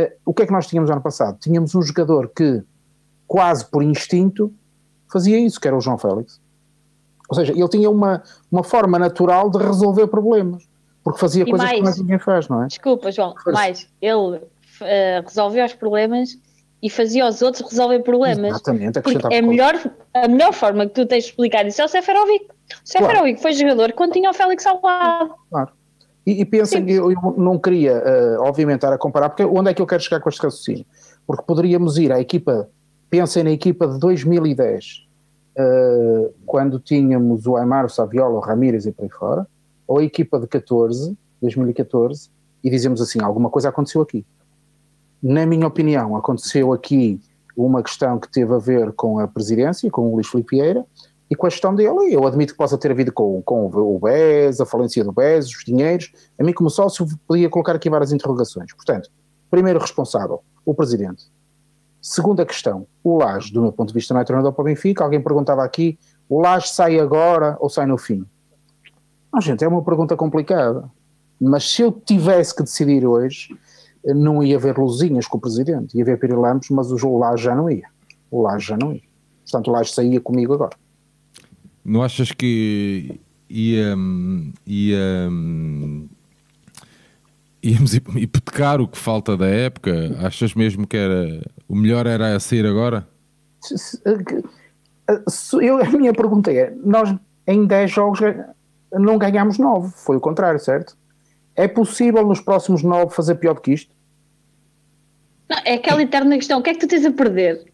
[0.00, 1.38] Eh, o que é que nós tínhamos ano passado?
[1.38, 2.62] Tínhamos um jogador que,
[3.26, 4.52] quase por instinto,
[5.10, 6.40] fazia isso, que era o João Félix.
[7.28, 10.68] Ou seja, ele tinha uma, uma forma natural de resolver problemas,
[11.04, 12.66] porque fazia e coisas mais, que mais ninguém faz, não é?
[12.66, 14.40] Desculpa, João, mais, ele uh,
[15.24, 16.38] resolveu os problemas
[16.82, 18.50] e fazia os outros resolver problemas.
[18.50, 19.74] Exatamente, porque é melhor,
[20.14, 22.46] a melhor forma que tu tens de explicar isso é o Seferovic.
[22.46, 23.42] O Seferovic claro.
[23.42, 25.34] foi jogador quando tinha o Félix ao lado.
[25.50, 25.72] Claro.
[26.26, 29.74] E, e pensem eu, eu, não queria, uh, obviamente, estar a comparar, porque onde é
[29.74, 30.84] que eu quero chegar com este raciocínio?
[31.26, 32.68] Porque poderíamos ir à equipa,
[33.08, 35.06] pensem na equipa de 2010,
[35.56, 39.46] uh, uh, quando tínhamos o Aymar, o Saviola, o Ramírez e por aí fora,
[39.86, 42.30] ou a equipa de 14, 2014,
[42.62, 44.24] e dizemos assim, alguma coisa aconteceu aqui.
[45.22, 47.20] Na minha opinião, aconteceu aqui
[47.56, 50.84] uma questão que teve a ver com a presidência, com o Luís Filipe Vieira,
[51.30, 54.60] e com a gestão dele, eu admito que possa ter havido com, com o BES,
[54.60, 58.72] a falência do BES, os dinheiros, a mim como sócio podia colocar aqui várias interrogações.
[58.74, 59.08] Portanto,
[59.48, 61.30] primeiro responsável, o Presidente.
[62.02, 65.04] Segunda questão, o Laje, do meu ponto de vista, não é treinador para o Benfica,
[65.04, 65.96] alguém perguntava aqui,
[66.28, 68.26] o Laje sai agora ou sai no fim?
[69.32, 70.90] Não, gente, é uma pergunta complicada,
[71.40, 73.56] mas se eu tivesse que decidir hoje,
[74.04, 77.70] não ia haver luzinhas com o Presidente, ia haver pirilampos, mas o Laje já não
[77.70, 77.86] ia,
[78.30, 79.02] o Laje já não ia.
[79.44, 80.76] Portanto, o Laje saía comigo agora.
[81.84, 83.96] Não achas que ia,
[84.66, 85.30] ia,
[87.62, 90.16] íamos hipotecar o que falta da época?
[90.20, 93.08] Achas mesmo que era o melhor era a sair agora?
[95.60, 97.14] Eu, a minha pergunta é: nós
[97.46, 98.20] em 10 jogos
[98.92, 100.96] não ganhámos 9, foi o contrário, certo?
[101.56, 103.92] É possível nos próximos 9 fazer pior do que isto?
[105.48, 107.64] Não, é aquela eterna questão: o que é que tu tens a perder?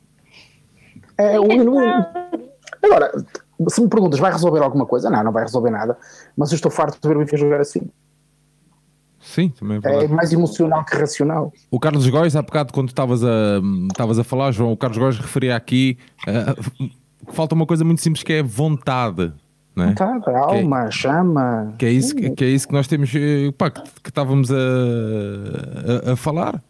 [1.19, 1.47] É, o,
[2.83, 3.12] agora,
[3.69, 5.11] se me perguntas, vai resolver alguma coisa?
[5.11, 5.97] Não, não vai resolver nada,
[6.37, 7.83] mas eu estou farto de ver o Benfica jogar assim.
[9.21, 11.53] Sim, também é, é mais emocional que racional.
[11.71, 15.19] O Carlos Góis, há bocado, quando estavas a, estavas a falar, João, o Carlos Góis
[15.19, 16.90] referia aqui uh,
[17.33, 19.33] falta uma coisa muito simples que é vontade.
[19.75, 19.88] Não é?
[19.88, 21.75] Vontade, alma, que é, chama.
[21.79, 24.51] Que é, isso, que, que, é isso que nós temos, eh, pá, que, que estávamos
[24.51, 24.57] a,
[26.09, 26.62] a, a falar.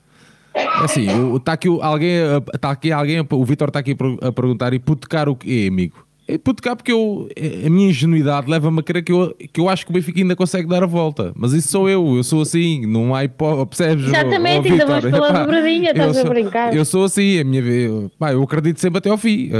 [0.54, 2.16] É assim, está aqui alguém,
[2.54, 6.05] está aqui alguém, o Vitor está aqui a perguntar hipotecar o que é, amigo?
[6.28, 7.28] É puto cá porque eu,
[7.64, 10.34] a minha ingenuidade leva-me a crer que eu, que eu acho que o Benfica ainda
[10.34, 11.32] consegue dar a volta.
[11.36, 14.06] Mas isso sou eu, eu sou assim, não há hipótese, percebes?
[14.06, 16.74] Exatamente, ainda vamos pela dobradinha, estás a brincar.
[16.74, 19.50] Eu sou assim, a minha, eu, pá, eu acredito sempre até ao fim.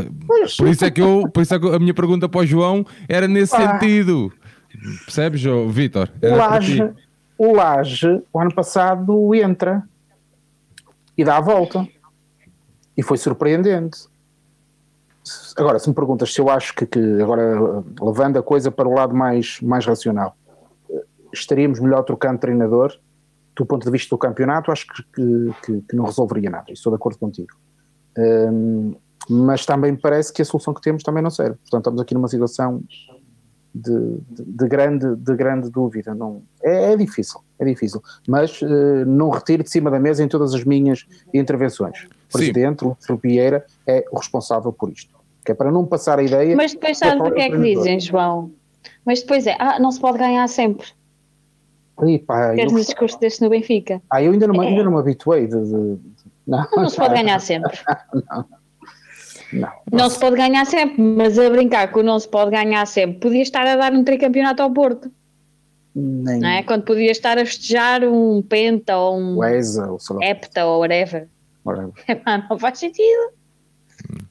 [0.58, 2.84] Por isso é que, eu, por isso é que a minha pergunta para o João
[3.08, 3.78] era nesse ah.
[3.78, 4.32] sentido.
[5.04, 6.10] Percebes, Vitor?
[6.20, 6.90] O Laje,
[7.38, 9.84] o Laje, o ano passado, entra
[11.16, 11.86] e dá a volta.
[12.96, 14.08] E foi surpreendente
[15.56, 18.92] Agora, se me perguntas se eu acho que, que, agora levando a coisa para o
[18.92, 20.36] lado mais, mais racional,
[21.32, 22.92] estaríamos melhor trocando treinador,
[23.54, 25.02] do ponto de vista do campeonato, acho que,
[25.64, 27.56] que, que não resolveria nada, estou de acordo contigo.
[28.18, 28.94] Um,
[29.30, 31.56] mas também parece que a solução que temos também não serve.
[31.56, 32.82] Portanto, estamos aqui numa situação
[33.74, 36.14] de, de, de grande, de grande dúvida.
[36.14, 38.02] Não, é, é difícil, é difícil.
[38.28, 42.04] Mas uh, não retiro de cima da mesa em todas as minhas intervenções.
[42.28, 45.15] O Presidente, o Vieira, é o responsável por isto
[45.46, 46.54] que é para não passar a ideia.
[46.56, 48.50] Mas depois sabes o que é que dizem, João?
[49.04, 50.88] Mas depois é, ah, não se pode ganhar sempre.
[51.98, 52.78] Aí, pá, Queres eu...
[52.78, 54.02] um discurso deste no Benfica?
[54.10, 54.66] Ah, eu ainda não, é.
[54.66, 55.98] ainda não me habituei de, de...
[56.46, 57.78] Não, não se pode ganhar sempre.
[58.12, 58.44] não.
[59.52, 63.20] Não, não se pode ganhar sempre, mas a brincar com não se pode ganhar sempre,
[63.20, 65.10] podia estar a dar um tricampeonato ao Porto.
[65.94, 66.40] Nem...
[66.40, 66.62] Não é?
[66.64, 71.28] Quando podia estar a festejar um Penta ou um Eza, ou Hepta ou whatever.
[71.64, 71.92] whatever.
[72.08, 73.32] É, não faz sentido.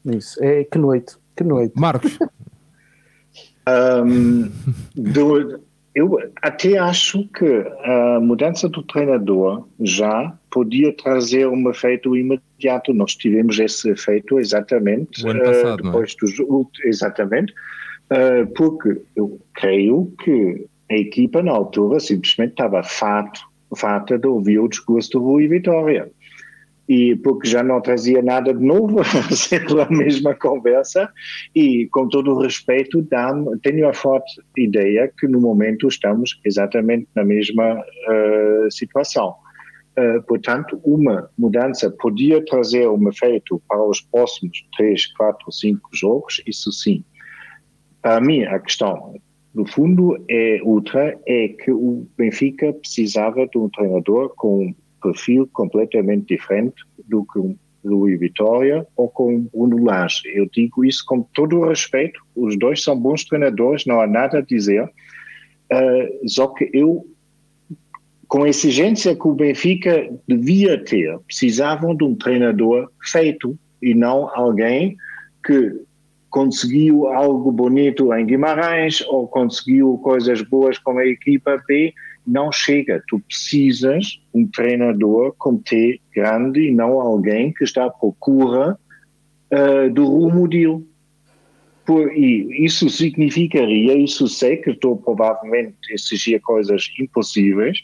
[0.06, 1.74] Isso, é que noite, que noite.
[1.76, 2.18] Marcos.
[4.06, 4.52] um,
[4.96, 5.60] do,
[5.96, 7.46] eu até acho que
[7.84, 12.94] a mudança do treinador já podia trazer um efeito imediato.
[12.94, 16.34] Nós tivemos esse efeito exatamente o ano passado, uh, depois dos
[16.84, 17.54] exatamente,
[18.12, 23.42] uh, porque eu creio que a equipa na altura simplesmente estava fato,
[23.76, 26.12] farta de ouvir o discurso do Rui Vitória
[26.88, 31.12] e porque já não trazia nada de novo, sempre a mesma conversa,
[31.54, 33.06] e com todo o respeito,
[33.62, 39.36] tenho a forte ideia que no momento estamos exatamente na mesma uh, situação.
[39.98, 46.42] Uh, portanto, uma mudança podia trazer um efeito para os próximos 3, 4, 5 jogos,
[46.46, 47.04] isso sim.
[48.02, 49.16] Para mim, a questão,
[49.54, 56.36] no fundo, é outra, é que o Benfica precisava de um treinador com perfil completamente
[56.36, 56.76] diferente
[57.08, 60.24] do que um Luís Vitória ou com Bruno Lage.
[60.34, 64.40] Eu digo isso com todo o respeito, os dois são bons treinadores, não há nada
[64.40, 67.06] a dizer, uh, só que eu,
[68.28, 74.36] com a exigência que o Benfica devia ter, precisavam de um treinador feito e não
[74.36, 74.98] alguém
[75.46, 75.80] que
[76.32, 81.94] conseguiu algo bonito em Guimarães ou conseguiu coisas boas com a equipa B
[82.26, 83.04] não chega.
[83.08, 88.78] Tu precisas um treinador com T grande e não alguém que está à procura
[89.52, 90.86] uh, do rumo dele.
[91.86, 97.78] Por, e isso significaria, isso sei que estou provavelmente a exigir coisas impossíveis,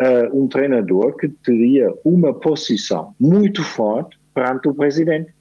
[0.00, 5.32] uh, um treinador que teria uma posição muito forte perante o presidente.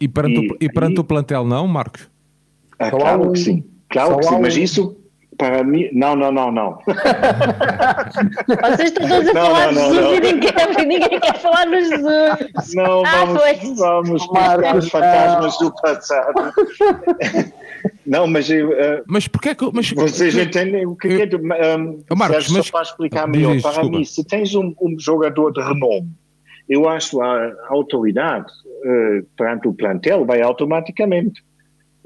[0.00, 2.10] E perante, e, o, e perante e, o plantel não, Marcos?
[2.78, 4.95] Ah, claro que sim, claro que sim, mas isso
[5.36, 6.78] para mim, não, não, não, não.
[8.46, 10.52] Vocês estão todos a não, falar não, de Jesus e ninguém,
[10.86, 12.74] ninguém quer falar no Jesus.
[12.74, 13.54] Não, ah, vamos, foi.
[13.74, 16.52] vamos buscar os fantasmas do passado.
[18.06, 21.26] Não, mas eu, uh, mas porque é que mas, vocês eu, entendem o que é
[21.26, 21.40] que um,
[22.16, 23.98] Marcos, mas, só para explicar melhor para desculpa.
[23.98, 26.08] mim, se tens um, um, jogador de renome,
[26.68, 31.42] eu acho a, a autoridade uh, perante o plantel vai automaticamente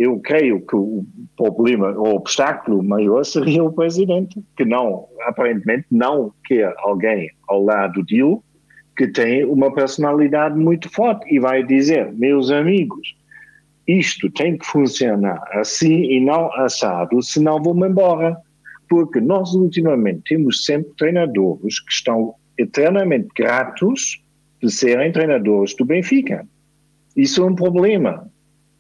[0.01, 1.05] eu creio que o
[1.37, 8.03] problema, o obstáculo maior seria o presidente, que não, aparentemente não quer alguém ao lado
[8.05, 8.39] dele
[8.97, 13.15] que tem uma personalidade muito forte e vai dizer, meus amigos,
[13.87, 18.37] isto tem que funcionar assim e não assado, senão vou-me embora.
[18.89, 24.23] Porque nós ultimamente temos sempre treinadores que estão eternamente gratos
[24.63, 26.47] de serem treinadores do Benfica.
[27.15, 28.31] Isso é um problema.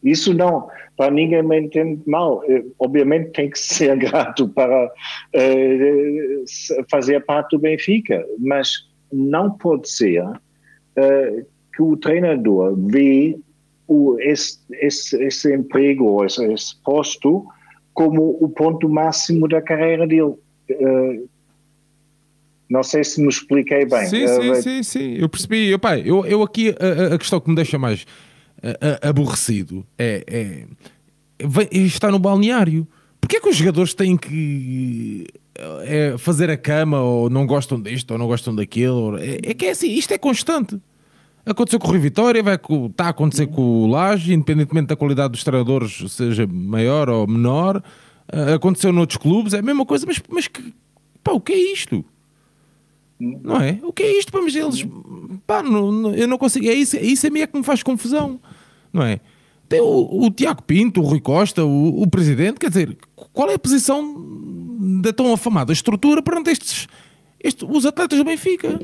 [0.02, 2.42] Isso não, para ninguém me entende mal.
[2.48, 6.44] Eh, obviamente tem que ser grato para uh,
[6.90, 13.38] fazer parte do Benfica, mas não pode ser uh, que o treinador vê
[13.86, 17.44] o, esse, esse, esse emprego, esse, esse, posto,
[17.92, 20.34] como o ponto máximo da carreira dele.
[22.68, 24.06] Não sei se me expliquei bem.
[24.06, 25.68] Sim, sim, sim, sim, eu percebi.
[25.68, 28.06] Eu, pai, eu, eu aqui, a, a questão que me deixa mais
[29.02, 30.66] aborrecido é,
[31.38, 32.86] é, estar no balneário.
[33.20, 35.26] Porquê é que os jogadores têm que
[35.82, 39.18] é, fazer a cama ou não gostam disto ou não gostam daquilo?
[39.18, 40.80] É, é que é assim, isto é constante.
[41.44, 45.32] Aconteceu com o Rio Vitória, vai, está a acontecer com o Laje, independentemente da qualidade
[45.32, 47.82] dos treinadores seja maior ou menor.
[48.54, 50.72] Aconteceu noutros clubes, é a mesma coisa, mas, mas que,
[51.24, 52.04] pá, o que é isto?
[53.18, 53.78] Não é?
[53.82, 54.30] O que é isto?
[54.30, 54.86] Pá, mas eles,
[55.46, 56.66] pá, não, não, eu não consigo.
[56.66, 58.40] É isso, é isso a mim é que me faz confusão,
[58.92, 59.20] não é?
[59.68, 62.96] Tem o, o Tiago Pinto, o Rui Costa, o, o presidente, quer dizer,
[63.32, 64.14] qual é a posição
[65.02, 66.88] da tão afamada estrutura perante estes,
[67.42, 68.80] estes os atletas do Benfica?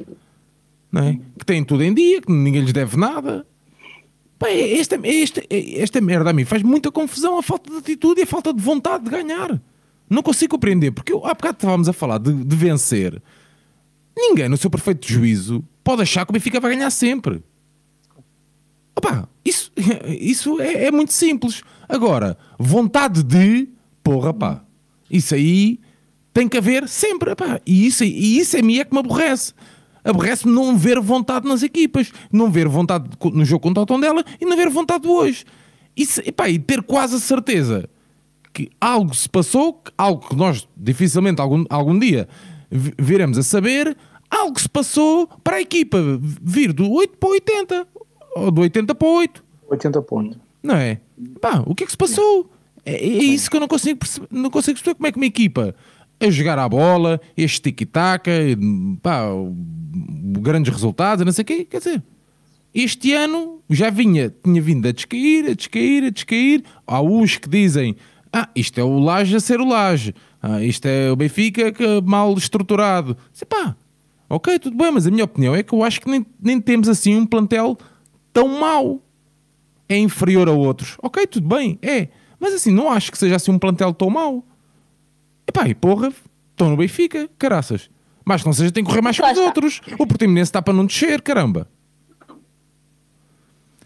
[0.93, 1.19] Não é?
[1.39, 3.47] Que têm tudo em dia, que ninguém lhes deve nada.
[4.45, 7.79] É esta, é esta, é esta merda a mim faz muita confusão a falta de
[7.79, 9.61] atitude e a falta de vontade de ganhar.
[10.09, 13.21] Não consigo compreender, porque eu, há bocado estávamos a falar de, de vencer
[14.17, 17.43] Ninguém, no seu perfeito juízo, pode achar que o Benfica vai ganhar sempre.
[18.97, 19.71] Opa, isso,
[20.09, 21.63] isso é, é muito simples.
[21.89, 23.69] Agora, vontade de.
[24.03, 24.65] Porra, pá.
[25.11, 25.79] Isso aí
[26.33, 27.33] tem que haver sempre.
[27.33, 29.53] Epá, e, isso, e isso a mim é que me aborrece.
[30.03, 34.47] Aborrece-me não ver vontade nas equipas, não ver vontade no jogo contra o Tondela e
[34.47, 35.45] não ver vontade hoje.
[35.97, 37.89] Isso, epá, e ter quase a certeza
[38.53, 42.29] que algo se passou, algo que nós dificilmente algum, algum dia
[42.71, 43.97] viremos a saber
[44.31, 45.99] algo se passou para a equipa
[46.43, 47.89] vir do 8 para o 80
[48.37, 49.45] ou do 80 para o 8.
[49.69, 50.39] 80 pontos.
[50.63, 51.01] Não é?
[51.41, 52.51] Pá, o que é que se passou?
[52.85, 55.27] É, é isso que eu não consigo perceber, não consigo perceber como é que uma
[55.27, 55.75] equipa
[56.21, 57.75] a jogar à bola, este
[59.03, 59.27] pá,
[60.41, 62.03] grandes resultados, não sei o quê, quer dizer,
[62.75, 66.63] este ano já vinha, tinha vindo a descair, a descair, a descair.
[66.87, 67.97] Há uns que dizem,
[68.33, 70.15] ah, isto é o Laje a ser o Laje.
[70.43, 73.17] Ah, isto é o Benfica que é mal estruturado.
[73.33, 73.75] Sei pá,
[74.29, 76.89] ok, tudo bem, mas a minha opinião é que eu acho que nem, nem temos
[76.89, 77.79] assim um plantel
[78.37, 79.01] tão mau.
[79.89, 80.99] É inferior a outros.
[81.03, 82.09] Ok, tudo bem, é.
[82.39, 84.45] Mas assim, não acho que seja assim um plantel tão mau.
[85.47, 86.13] Epá, e porra,
[86.51, 87.89] estão no Benfica, caraças.
[88.27, 89.81] Mas não seja, tem que correr mais que os outros.
[89.99, 91.67] O Portimonense está para não descer, caramba.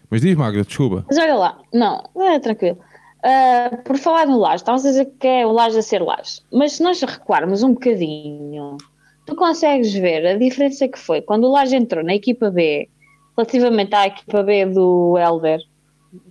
[0.09, 1.05] Mas diz, Magda, desculpa.
[1.07, 2.77] Mas olha lá, não, é tranquilo.
[3.23, 6.41] Uh, por falar no Laje, estamos a dizer que é o Laje a ser Laje,
[6.51, 8.77] mas se nós recuarmos um bocadinho,
[9.25, 12.89] tu consegues ver a diferença que foi quando o Laje entrou na equipa B,
[13.35, 15.59] relativamente à equipa B do Elder,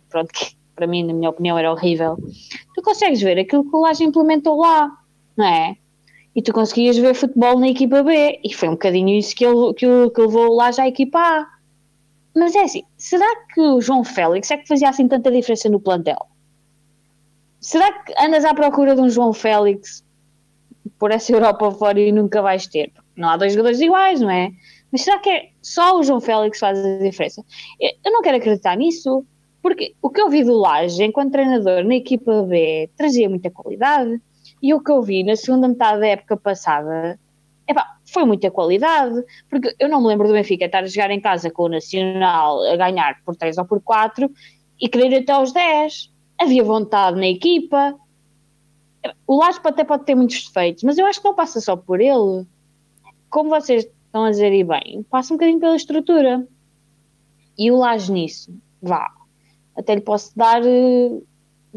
[0.09, 2.17] pronto, que para mim, na minha opinião, era horrível,
[2.75, 4.91] tu consegues ver aquilo que o Laje implementou lá,
[5.37, 5.77] não é?
[6.35, 9.75] E tu conseguias ver futebol na equipa B, e foi um bocadinho isso que, ele,
[9.75, 11.47] que, que levou o Laje à equipa A.
[12.35, 15.81] Mas é assim, será que o João Félix é que fazia assim tanta diferença no
[15.81, 16.31] plantel?
[17.61, 20.03] será que andas à procura de um João Félix
[20.99, 22.91] por essa Europa fora e nunca vais ter?
[23.15, 24.51] Não há dois jogadores iguais, não é?
[24.91, 27.45] Mas será que é só o João Félix faz a diferença?
[27.81, 29.25] Eu não quero acreditar nisso,
[29.63, 34.21] porque o que eu vi do Laje enquanto treinador na equipa B trazia muita qualidade
[34.63, 37.19] e o que eu vi na segunda metade da época passada
[37.71, 41.21] epá, foi muita qualidade, porque eu não me lembro do Benfica estar a jogar em
[41.21, 44.31] casa com o Nacional a ganhar por 3 ou por 4
[44.81, 47.95] e querer até aos 10 havia vontade na equipa.
[49.27, 52.01] O Lasco até pode ter muitos defeitos, mas eu acho que não passa só por
[52.01, 52.47] ele.
[53.29, 56.47] Como vocês estão a dizer e bem, passa um bocadinho pela estrutura.
[57.57, 58.53] E o Laje nisso,
[58.83, 59.09] vá.
[59.77, 61.27] Até lhe posso dar uh,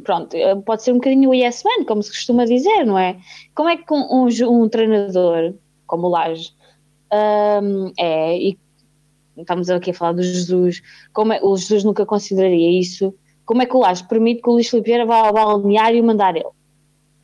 [0.02, 3.18] pronto, eh, pode ser um bocadinho o yes man, como se costuma dizer, não é?
[3.54, 5.54] Como é que um, um, treinador
[5.86, 6.52] como o Laje
[7.62, 8.58] um, é, e
[9.38, 10.82] estamos aqui a falar do Jesus,
[11.14, 13.14] como é, o Jesus nunca consideraria isso,
[13.46, 16.36] como é que o Laje permite que o Luís Filipe vá ao balneário e mandar
[16.36, 16.50] ele?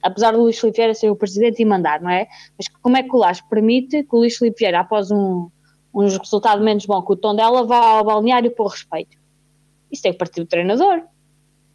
[0.02, 2.28] Apesar do Luís Filipe Vieira ser o presidente e mandar, não é?
[2.58, 5.50] Mas como é que o Laje permite que o Luís Filipe Vieira, após um,
[5.94, 9.18] um resultado menos bom que o tom dela, vá ao balneário por respeito?
[9.92, 11.02] Isso tem que partir do treinador,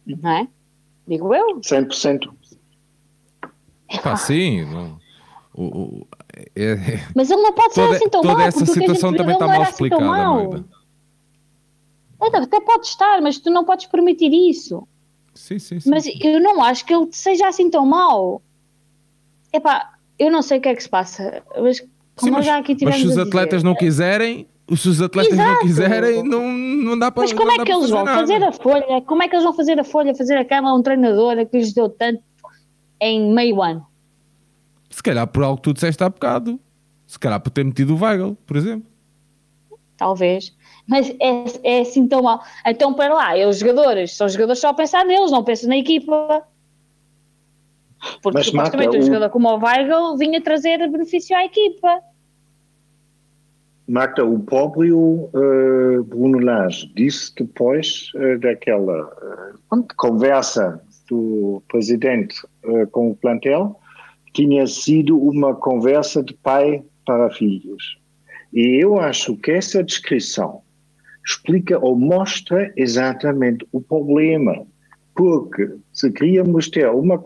[0.05, 0.47] não é?
[1.07, 1.59] Digo eu.
[1.59, 2.29] 100%.
[4.01, 4.65] Pá, sim.
[4.65, 4.97] Não.
[5.53, 6.75] O, o, é, é,
[7.15, 8.47] Mas ele não pode toda, ser assim tão toda mal.
[8.47, 10.51] essa situação também está mal assim explicada, mal.
[12.19, 14.87] Até pode estar, mas tu não podes permitir isso.
[15.35, 15.89] Sim, sim, sim.
[15.89, 18.41] Mas eu não acho que ele seja assim tão mau.
[19.51, 21.43] Epá, eu não sei o que é que se passa.
[21.61, 25.01] Mas como sim, mas, já aqui mas se os atletas dizer, não quiserem, se os
[25.01, 25.51] atletas Exato.
[25.51, 28.19] não quiserem, não, não dá para Mas como é que eles vão nada.
[28.21, 29.01] fazer a folha?
[29.01, 31.57] Como é que eles vão fazer a folha, fazer a cama a um treinador que
[31.57, 32.23] lhes deu tanto
[33.01, 33.85] em meio ano?
[34.89, 36.59] Se calhar por algo que tu disseste há bocado.
[37.05, 38.89] Se calhar por ter metido o Weigl, por exemplo.
[39.97, 40.55] Talvez.
[40.87, 42.43] Mas é, é assim tão mal.
[42.65, 46.43] Então, para lá, os jogadores são jogadores só a pensar neles, não pensam na equipa.
[48.21, 52.01] Porque Mas, supostamente Marta, um jogador como o Weigl vinha trazer benefício à equipa.
[53.87, 59.05] Marta, o próprio uh, Bruno Lage disse depois uh, daquela
[59.71, 62.35] uh, conversa do presidente
[62.91, 63.79] com o plantel
[64.33, 67.99] tinha sido uma conversa de pai para filhos.
[68.51, 70.61] E eu acho que essa descrição
[71.25, 74.65] explica ou mostra exatamente o problema.
[75.15, 77.21] Porque se queríamos ter uma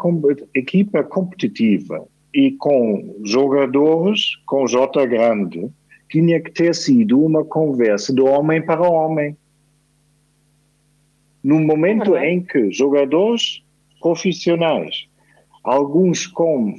[0.54, 5.70] equipa competitiva e com jogadores com J grande,
[6.10, 9.36] tinha que ter sido uma conversa de homem para homem.
[11.43, 13.64] No momento em que jogadores
[14.00, 15.08] profissionais,
[15.64, 16.76] alguns com,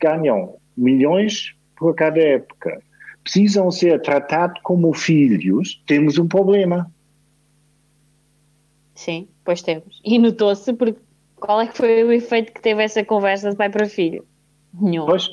[0.00, 2.82] ganham milhões por cada época,
[3.22, 6.90] precisam ser tratados como filhos, temos um problema.
[8.94, 10.00] Sim, pois temos.
[10.04, 11.00] E notou-se porque
[11.36, 14.24] qual é que foi o efeito que teve essa conversa de pai para filho?
[14.74, 15.06] Nenhum.
[15.06, 15.28] Pois,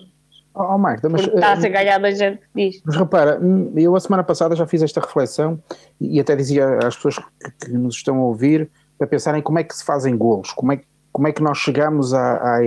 [0.60, 2.18] Oh, oh Magda, mas, está-se a ganhar dois
[2.56, 2.82] disto.
[2.84, 5.62] Mas repara, hum, eu a semana passada já fiz esta reflexão
[6.02, 8.68] e até dizia às pessoas que, que nos estão a ouvir
[8.98, 10.82] para pensarem como é que se fazem golos, como é,
[11.12, 12.60] como é que nós chegamos à,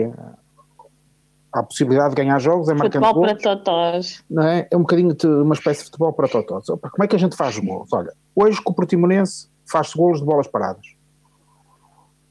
[1.52, 4.22] à, à possibilidade de ganhar jogos, é marcando futebol para totós.
[4.30, 4.68] Não é?
[4.70, 6.66] é um bocadinho de uma espécie de futebol para totós.
[6.66, 7.92] Como é que a gente faz golos?
[7.92, 10.84] Olha, hoje com o Portimonense faz-se golos de bolas paradas.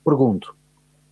[0.03, 0.55] Pergunto,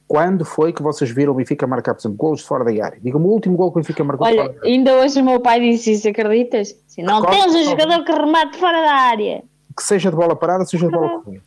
[0.08, 3.00] quando foi que vocês viram o Benfica marcar, por exemplo, golos de fora da área?
[3.02, 5.92] Diga-me o último gol que o Benfica marcou Olha, ainda hoje o meu pai disse
[5.92, 6.76] isso, acreditas?
[6.88, 9.44] Se não Costa, tens um jogador que remate fora da área.
[9.76, 11.44] Que seja de bola parada, seja de bola corrida.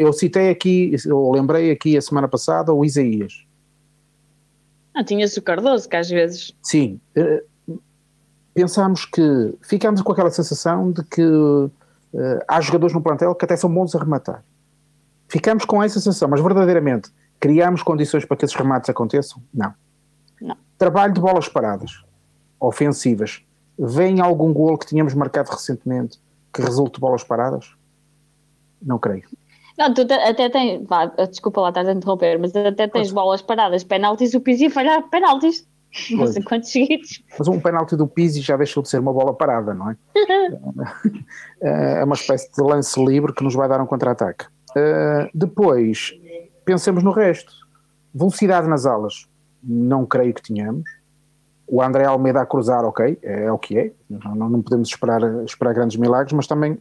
[0.00, 3.46] Eu citei aqui, eu lembrei aqui a semana passada o Isaías.
[4.98, 6.52] Ah, tinha-se o Cardoso, que às vezes...
[6.62, 7.00] Sim.
[7.14, 7.44] Eh,
[8.52, 11.70] pensámos que, ficámos com aquela sensação de que uh,
[12.48, 14.42] há jogadores no plantel que até são bons a rematar.
[15.28, 19.40] Ficamos com essa sensação, mas verdadeiramente Criamos condições para que esses remates aconteçam?
[19.54, 19.72] Não.
[20.40, 20.56] Não.
[20.76, 22.04] Trabalho de bolas paradas,
[22.58, 23.42] ofensivas.
[23.78, 26.18] Vem algum golo que tínhamos marcado recentemente
[26.52, 27.76] que resulte de bolas paradas?
[28.82, 29.28] Não creio.
[29.78, 33.84] Não, tu até tens, vá, desculpa lá estar a interromper, mas até tens bolas paradas,
[33.84, 35.66] penaltis, o Pizzi falhar penaltis.
[36.10, 37.22] Não sei quantos seguidos.
[37.38, 39.96] Mas um penalti do Pizzi já deixou de ser uma bola parada, não é?
[42.00, 44.46] é uma espécie de lance livre que nos vai dar um contra-ataque.
[44.70, 46.12] Uh, depois,
[46.64, 47.52] pensemos no resto.
[48.12, 49.28] Velocidade nas alas,
[49.62, 50.84] não creio que tenhamos.
[51.66, 55.22] O André Almeida a cruzar, ok, é, é o que é, não, não podemos esperar,
[55.44, 56.78] esperar grandes milagres, mas também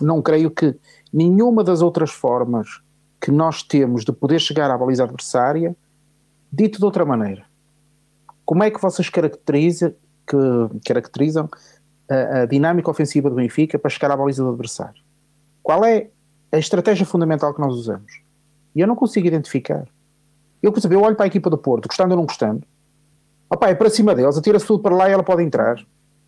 [0.00, 0.74] não creio que
[1.12, 2.80] nenhuma das outras formas
[3.20, 5.76] que nós temos de poder chegar à baliza adversária,
[6.52, 7.44] dito de outra maneira.
[8.44, 9.94] Como é que vocês caracterizam,
[10.26, 10.36] que,
[10.84, 11.48] caracterizam
[12.10, 15.00] a, a dinâmica ofensiva do Benfica para chegar à baliza do adversário?
[15.62, 16.08] Qual é
[16.50, 18.20] a estratégia fundamental que nós usamos?
[18.74, 19.86] E eu não consigo identificar.
[20.62, 22.66] Eu, por eu olho para a equipa do Porto, gostando ou não gostando,
[23.50, 25.76] opá, é para cima deles, atira-se tudo para lá e ela pode entrar.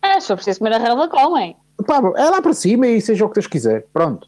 [0.01, 1.57] É, só preciso comer a relva, comem.
[1.77, 4.27] Opá, é lá para cima e seja o que Deus quiser, pronto.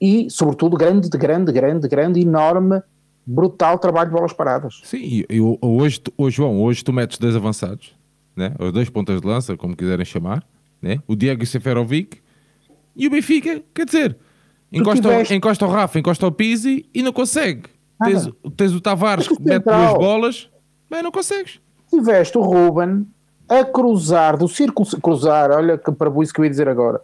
[0.00, 2.82] E, sobretudo, grande, grande, grande, grande, enorme,
[3.24, 4.80] brutal trabalho de bolas paradas.
[4.84, 7.94] Sim, eu, hoje, hoje, João, hoje tu metes dois avançados,
[8.36, 8.54] né?
[8.58, 10.44] ou dois pontas de lança, como quiserem chamar,
[10.82, 10.98] né?
[11.06, 12.18] o Diego Seferovic
[12.96, 14.18] e o Benfica, quer dizer,
[14.74, 15.34] Encosta, tiveste...
[15.34, 17.62] encosta o Rafa, encosta o Pizzi e não consegue.
[18.04, 20.50] Tens, tens, o Tavares que mete duas bolas,
[20.90, 21.60] mas não consegues.
[21.88, 23.06] Tiveste o Ruben
[23.48, 27.00] a cruzar do círculo, cruzar, olha que para isso que eu ia dizer agora,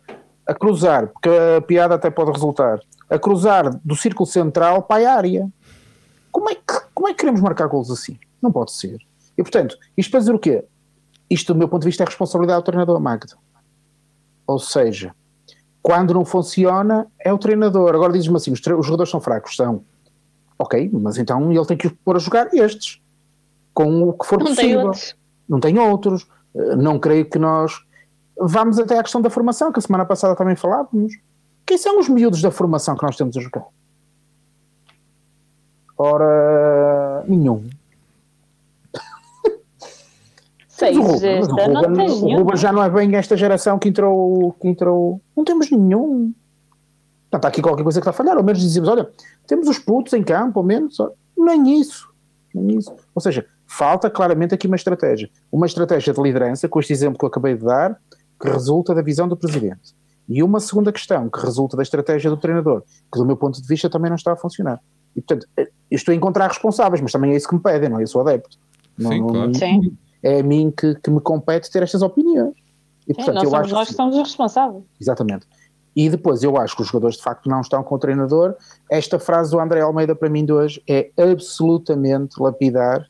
[0.46, 5.14] a cruzar, porque a piada até pode resultar, a cruzar do círculo central para a
[5.14, 5.48] área.
[6.32, 8.18] Como é, que, como é que queremos marcar golos assim?
[8.40, 8.98] Não pode ser.
[9.36, 10.64] E portanto, isto para dizer o quê?
[11.28, 13.36] Isto, do meu ponto de vista, é responsabilidade do treinador Magda.
[14.46, 15.14] Ou seja,
[15.82, 17.94] quando não funciona, é o treinador.
[17.94, 19.84] Agora diz-me assim: os, os, jogadores são fracos, são.
[20.58, 23.00] Ok, mas então ele tem que pôr a jogar estes,
[23.72, 24.90] com o que for não possível.
[24.90, 25.14] Tem
[25.50, 26.28] não tem outros.
[26.78, 27.84] Não creio que nós.
[28.38, 31.12] Vamos até à questão da formação, que a semana passada também falávamos.
[31.66, 33.66] Quem são os miúdos da formação que nós temos a jogar?
[35.98, 37.68] Ora, nenhum.
[40.68, 44.52] Seis, o Ruben, o Ruben, o Ruben já não é bem esta geração que entrou,
[44.52, 45.20] que entrou.
[45.36, 46.32] Não temos nenhum.
[47.30, 48.36] Não, está aqui qualquer coisa que está a falhar.
[48.36, 49.10] Ao menos dizíamos: olha,
[49.46, 50.96] temos os putos em campo, ao menos.
[51.36, 52.08] Nem isso.
[52.54, 52.94] Nem isso.
[53.14, 55.30] Ou seja, falta claramente aqui uma estratégia.
[55.50, 57.96] Uma estratégia de liderança, com este exemplo que eu acabei de dar,
[58.40, 59.94] que resulta da visão do presidente.
[60.28, 63.66] E uma segunda questão, que resulta da estratégia do treinador, que do meu ponto de
[63.66, 64.80] vista também não está a funcionar.
[65.14, 68.00] E portanto, eu estou a encontrar responsáveis, mas também é isso que me pedem, não
[68.00, 68.02] é?
[68.02, 68.56] Eu sou adepto.
[68.98, 69.46] Sim, não, claro.
[69.46, 69.96] não, Sim.
[70.22, 72.54] é a mim que, que, me compete ter estas opiniões.
[73.08, 74.84] E, portanto, nós, eu somos, acho nós que somos os responsáveis.
[75.00, 75.46] Exatamente.
[75.94, 78.54] E depois eu acho que os jogadores de facto não estão com o treinador.
[78.90, 83.09] Esta frase do André Almeida para mim de hoje é absolutamente lapidar.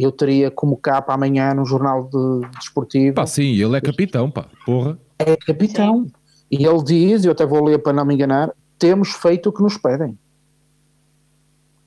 [0.00, 3.16] Eu teria como capa amanhã no jornal de, desportivo.
[3.16, 4.96] Pá, sim, ele é capitão, pá, porra.
[5.18, 6.04] É capitão.
[6.04, 6.12] Sim.
[6.50, 9.62] E ele diz, eu até vou ler para não me enganar, temos feito o que
[9.62, 10.16] nos pedem.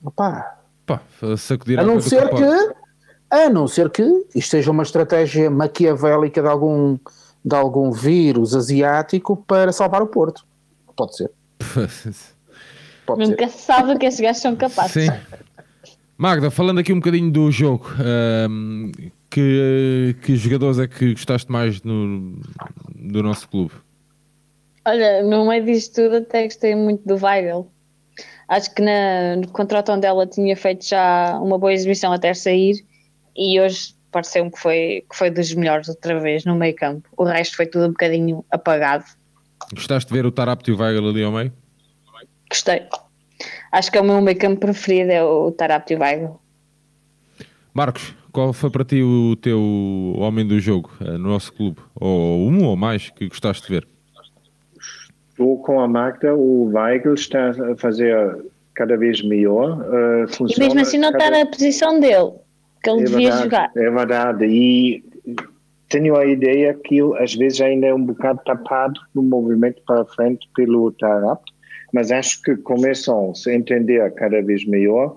[0.03, 0.57] Opa.
[0.85, 1.01] Pá,
[1.37, 2.73] sacudir a não ser que,
[3.29, 4.03] a não ser que
[4.35, 6.97] isto seja uma estratégia maquiavélica de algum,
[7.45, 10.45] de algum vírus asiático para salvar o Porto.
[10.95, 11.31] Pode ser.
[13.05, 13.57] Pode Nunca ser.
[13.57, 14.91] se sabe que esses gajos são capazes.
[14.91, 15.11] Sim.
[16.21, 17.87] Magda, falando aqui um bocadinho do jogo,
[18.47, 18.91] um,
[19.27, 22.39] que, que jogadores é que gostaste mais no,
[22.95, 23.71] do nosso clube?
[24.85, 27.67] Olha, no meio disto tudo até gostei muito do Weigl.
[28.47, 32.85] Acho que na, no contrato onde ela tinha feito já uma boa exibição até sair
[33.35, 37.09] e hoje pareceu-me que foi, que foi dos melhores outra vez no meio campo.
[37.17, 39.05] O resto foi tudo um bocadinho apagado.
[39.73, 41.51] Gostaste de ver o Tarapto e o Weigl ali ao meio?
[42.47, 42.83] Gostei.
[43.71, 46.39] Acho que é o meu meio campo preferido é o Tarapto e o Weigl.
[47.73, 49.59] Marcos, qual foi para ti o teu
[50.17, 51.77] homem do jogo no nosso clube?
[51.95, 53.87] Ou um ou mais que gostaste de ver?
[55.29, 58.15] Estou com a Magda, o Weigl está a fazer
[58.73, 59.79] cada vez melhor.
[59.79, 61.25] Uh, e mesmo assim não cada...
[61.25, 62.31] está na posição dele,
[62.83, 63.71] que ele é devia verdade, jogar.
[63.75, 65.03] É verdade, e
[65.89, 70.05] tenho a ideia que ele às vezes ainda é um bocado tapado no movimento para
[70.05, 71.41] frente pelo Tarap,
[71.93, 75.15] mas acho que começam -se a entender cada vez melhor.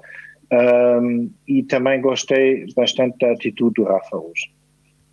[0.53, 4.53] Um, e também gostei bastante da atitude do Rafa hoje.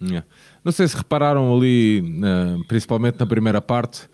[0.01, 0.25] Yeah.
[0.63, 2.03] Não sei se repararam ali,
[2.67, 4.07] principalmente na primeira parte,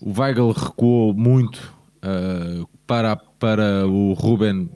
[0.00, 4.68] o Weigl recuou muito uh, para, para o Ruben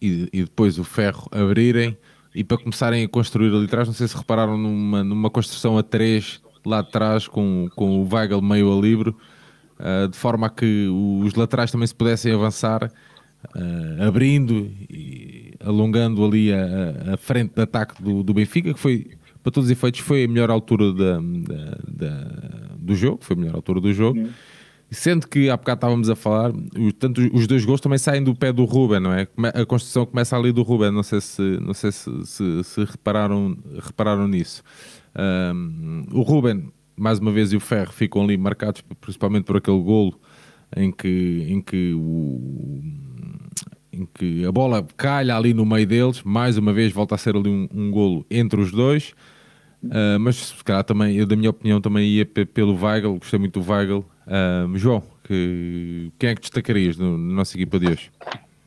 [0.00, 1.96] e, e, depois o Ferro abrirem
[2.34, 3.88] e para começarem a construir ali atrás.
[3.88, 8.42] Não sei se repararam numa, numa construção a três lá atrás com, com o Weigl
[8.42, 9.14] meio a livre,
[9.80, 12.90] uh, de forma a que os laterais também se pudessem avançar
[13.54, 19.10] uh, abrindo e alongando ali a, a frente de ataque do, do, Benfica, que foi,
[19.42, 22.30] para todos os efeitos, foi a melhor altura da, da, da,
[22.78, 24.18] do jogo, foi a melhor altura do jogo.
[24.18, 24.30] Uhum.
[24.90, 26.50] Sendo que há bocado estávamos a falar,
[26.98, 29.28] tanto os dois gols também saem do pé do Ruben, não é?
[29.54, 33.54] A construção começa ali do Ruben, não sei se, não sei se, se, se repararam,
[33.82, 34.62] repararam nisso.
[35.54, 39.80] Um, o Ruben, mais uma vez, e o Ferro ficam ali marcados principalmente por aquele
[39.80, 40.18] golo
[40.76, 42.80] em que, em que o
[43.92, 47.34] em que a bola calha ali no meio deles, mais uma vez volta a ser
[47.34, 49.12] ali um, um golo entre os dois,
[49.84, 53.60] uh, mas se calhar também, eu da minha opinião também ia pelo Weigl, gostei muito
[53.60, 54.04] do Weigl.
[54.26, 58.10] Uh, João, que, quem é que destacarias no, na nossa equipa de hoje?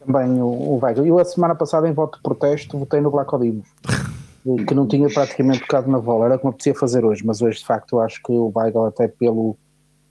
[0.06, 1.06] Também o, o Weigl.
[1.06, 3.68] Eu a semana passada em voto de protesto votei no Blacodimos,
[4.68, 7.66] que não tinha praticamente tocado na bola, era como podia fazer hoje, mas hoje de
[7.66, 9.58] facto acho que o Weigl até pelo,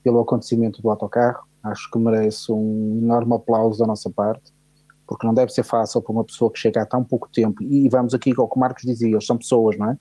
[0.03, 4.51] pelo acontecimento do autocarro, acho que merece um enorme aplauso da nossa parte
[5.11, 7.89] porque não deve ser fácil para uma pessoa que chega há tão pouco tempo, e
[7.89, 9.97] vamos aqui ao que o Marcos dizia, eles são pessoas, não é?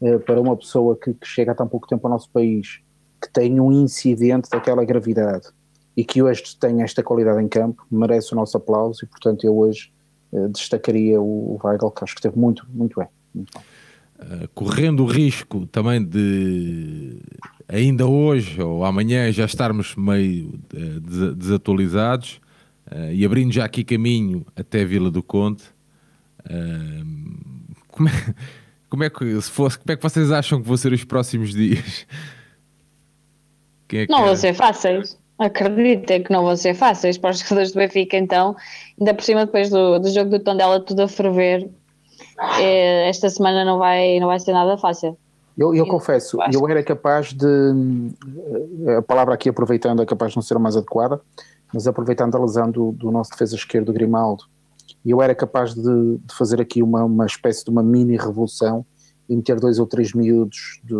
[0.00, 2.80] Eh, para uma pessoa que, que chega há tão pouco tempo ao nosso país,
[3.20, 5.48] que tem um incidente daquela gravidade
[5.94, 9.54] e que hoje tem esta qualidade em campo, merece o nosso aplauso e, portanto, eu
[9.54, 9.92] hoje
[10.32, 13.08] uh, destacaria o Weigl, que acho que esteve muito, muito bem.
[13.40, 17.20] Uh, correndo o risco também de
[17.68, 22.40] ainda hoje ou amanhã já estarmos meio uh, desatualizados,
[22.90, 25.62] Uh, e abrindo já aqui caminho até Vila do Conde,
[26.46, 27.04] uh,
[27.88, 28.34] como, é,
[28.88, 31.52] como, é, que se fosse, como é que vocês acham que vão ser os próximos
[31.52, 32.06] dias?
[33.92, 35.18] É não vão ser fáceis.
[35.38, 38.56] Acredita que não vão ser fáceis para os jogadores do Benfica, então,
[38.98, 41.68] ainda por cima depois do, do jogo do Tondela tudo a ferver,
[43.06, 45.16] esta semana não vai, não vai ser nada fácil.
[45.56, 47.44] Eu, eu confesso, eu era capaz de,
[48.86, 51.20] eh, a palavra aqui aproveitando é capaz de não ser a mais adequada,
[51.74, 54.44] mas aproveitando a lesão do, do nosso defesa esquerdo, Grimaldo,
[55.04, 58.86] eu era capaz de, de, fazer aqui uma, uma espécie de uma mini revolução
[59.28, 60.94] e meter dois ou três miúdos de,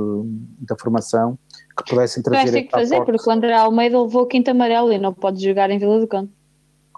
[0.60, 1.38] da formação
[1.76, 2.50] que pudessem trazer.
[2.50, 5.40] Vai ter que fazer, porque o André Almeida levou o quinto amarelo e não pode
[5.42, 6.30] jogar em Vila do Conde.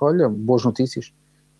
[0.01, 1.13] Olha, boas notícias.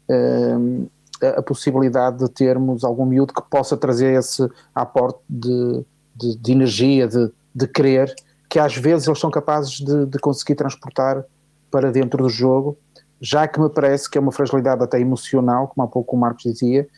[0.09, 0.89] Uh,
[1.23, 5.85] a, possibilidade de termos algum miúdo que possa trazer esse aporte de,
[6.17, 8.15] de, de energia, de, de querer,
[8.49, 11.25] que às vezes eles são capazes de, de conseguir transportar
[11.71, 12.77] para dentro do jogo,
[13.21, 16.43] já que me parece que é uma fragilidade até emocional, como há pouco o Marcos
[16.43, 16.89] dizia,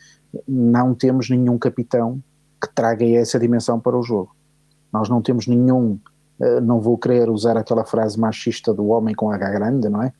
[0.47, 2.19] não temos nenhum capitão
[2.61, 4.33] que traga essa dimensão para o jogo.
[4.91, 5.99] Nós não temos nenhum,
[6.39, 10.13] eh, não vou querer usar aquela frase machista do homem com H grande, não é?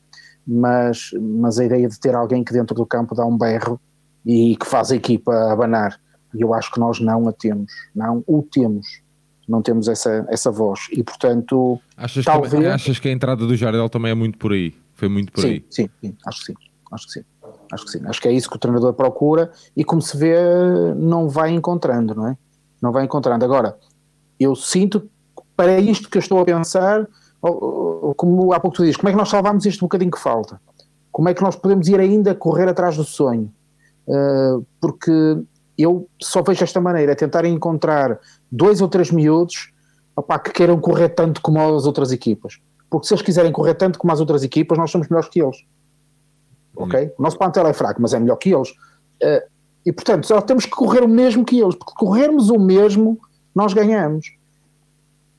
[0.45, 3.79] Mas, mas a ideia de ter alguém que dentro do campo dá um berro
[4.25, 5.99] e que faz a equipa abanar,
[6.33, 9.01] e eu acho que nós não a temos, não o temos,
[9.47, 12.53] não temos essa, essa voz, e portanto achas, talvez...
[12.53, 14.73] que, achas que a entrada do Jardel também é muito por aí?
[14.93, 15.65] Foi muito por sim, aí?
[15.69, 16.53] Sim, sim, acho que sim,
[16.91, 17.25] acho que sim.
[17.71, 18.01] Acho que sim.
[18.05, 20.35] Acho que é isso que o treinador procura e, como se vê,
[20.95, 22.37] não vai encontrando, não é?
[22.79, 23.43] Não vai encontrando.
[23.43, 23.75] Agora,
[24.39, 25.09] eu sinto
[25.55, 27.07] para isto que eu estou a pensar,
[28.15, 30.61] como há pouco tu dizes, como é que nós salvamos este bocadinho que falta?
[31.11, 33.51] Como é que nós podemos ir ainda correr atrás do sonho?
[34.07, 35.11] Uh, porque
[35.77, 38.19] eu só vejo esta maneira, é tentar encontrar
[38.51, 39.71] dois ou três miúdos
[40.15, 42.59] opá, que queiram correr tanto como as outras equipas.
[42.89, 45.57] Porque se eles quiserem correr tanto como as outras equipas, nós somos melhores que eles
[46.75, 47.13] ok?
[47.17, 48.69] O nosso plantel é fraco, mas é melhor que eles.
[48.69, 49.41] Uh,
[49.85, 53.19] e portanto, só temos que correr o mesmo que eles, porque corrermos o mesmo,
[53.53, 54.35] nós ganhamos.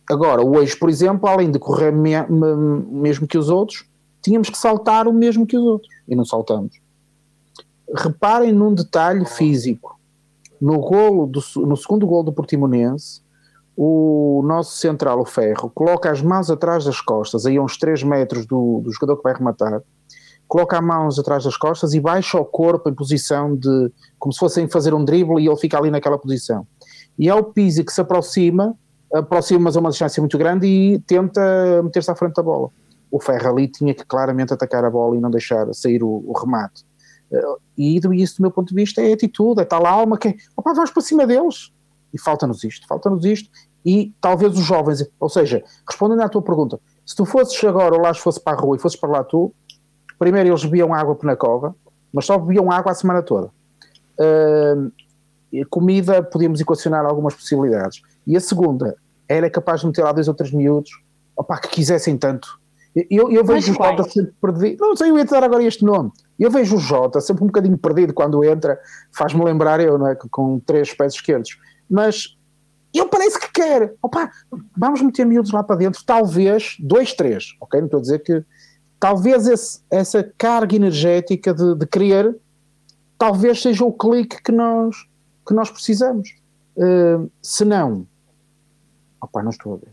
[0.09, 3.87] Agora, hoje, por exemplo, além de correr me me mesmo que os outros,
[4.23, 6.79] tínhamos que saltar o mesmo que os outros, e não saltamos.
[7.93, 9.99] Reparem num detalhe físico.
[10.61, 13.23] No, golo do, no segundo gol do Portimonense,
[13.77, 18.05] o nosso central, o Ferro, coloca as mãos atrás das costas, aí a uns 3
[18.05, 19.83] metros do, do jogador que vai rematar,
[20.47, 24.39] coloca as mãos atrás das costas e baixa o corpo em posição de, como se
[24.39, 26.67] fossem fazer um drible e ele fica ali naquela posição.
[27.19, 28.77] E é o Pizzi que se aproxima,
[29.13, 32.71] aproxima-se a uma distância muito grande e tenta meter-se à frente da bola.
[33.11, 36.33] O Ferro ali tinha que claramente atacar a bola e não deixar sair o, o
[36.39, 36.85] remate.
[37.77, 40.73] E isso, do meu ponto de vista, é atitude, é tal alma que é, opa,
[40.73, 41.73] vamos para cima deles.
[42.13, 43.51] E falta-nos isto, falta-nos isto.
[43.85, 48.01] E talvez os jovens, ou seja, respondendo à tua pergunta, se tu fosses agora ou
[48.01, 49.53] lá fosse para a rua e fosses para lá tu,
[50.19, 51.75] Primeiro, eles bebiam água na cova,
[52.13, 53.51] mas só bebiam água a semana toda.
[54.19, 54.93] Uh,
[55.71, 58.01] comida, podíamos equacionar algumas possibilidades.
[58.27, 58.97] E a segunda,
[59.29, 60.91] era capaz de meter lá dois ou três miúdos
[61.37, 62.61] opa, que quisessem tanto.
[63.11, 64.87] Eu, eu vejo o Jota sempre perdido.
[64.87, 66.13] Não sei, eu ia te dar agora este nome.
[66.39, 68.79] Eu vejo o Jota sempre um bocadinho perdido quando entra,
[69.13, 70.15] faz-me lembrar eu, não é?
[70.31, 71.59] Com três pés esquerdos.
[71.91, 72.37] Mas
[72.95, 73.95] ele parece que quer.
[74.01, 74.31] Opa,
[74.77, 77.81] vamos meter miúdos lá para dentro, talvez dois, três, ok?
[77.81, 78.45] Não estou a dizer que
[79.01, 82.37] talvez esse, essa carga energética de, de querer,
[83.19, 84.97] talvez seja o clique que nós,
[85.47, 86.35] que nós precisamos.
[86.77, 88.07] Uh, se não,
[89.21, 89.93] opa, não estou a ver.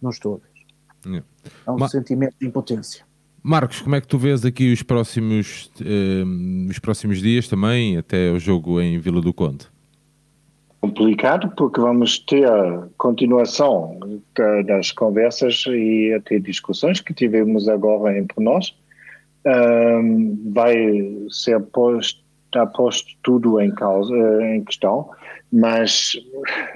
[0.00, 1.18] Não estou a ver.
[1.18, 1.22] É,
[1.66, 3.04] é um Ma sentimento de impotência.
[3.42, 8.30] Marcos, como é que tu vês aqui os próximos, uh, os próximos dias também, até
[8.30, 9.66] o jogo em Vila do Conde?
[10.80, 13.98] complicado porque vamos ter a continuação
[14.66, 18.74] das conversas e até discussões que tivemos agora entre nós.
[19.46, 20.74] Um, vai
[21.30, 24.14] ser posto, está posto tudo em, causa,
[24.44, 25.08] em questão,
[25.52, 26.12] mas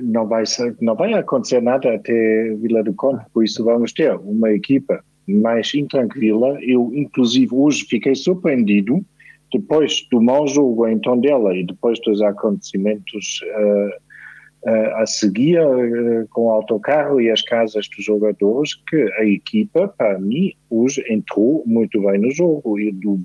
[0.00, 4.14] não vai, ser, não vai acontecer nada até Vila do Conde, por isso vamos ter
[4.16, 6.58] uma equipa mais intranquila.
[6.60, 9.04] Eu, inclusive, hoje fiquei surpreendido
[9.52, 16.26] depois do mau jogo em Tondela e depois dos acontecimentos uh, uh, a seguir uh,
[16.30, 21.62] com o autocarro e as casas dos jogadores, que a equipa, para mim, hoje entrou
[21.64, 23.20] muito bem no jogo e do,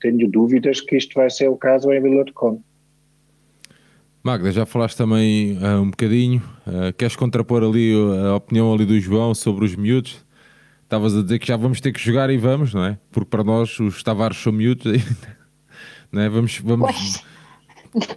[0.00, 2.60] tenho dúvidas que isto vai ser o caso em Vila de Conde.
[4.24, 6.42] Magda, já falaste também uh, um bocadinho.
[6.66, 7.92] Uh, queres contrapor ali
[8.26, 10.24] a opinião ali do João sobre os miúdos?
[10.82, 12.98] Estavas a dizer que já vamos ter que jogar e vamos, não é?
[13.12, 14.84] Porque para nós os Tavares são miúdos.
[16.12, 16.28] Não é?
[16.28, 17.24] Vamos, vamos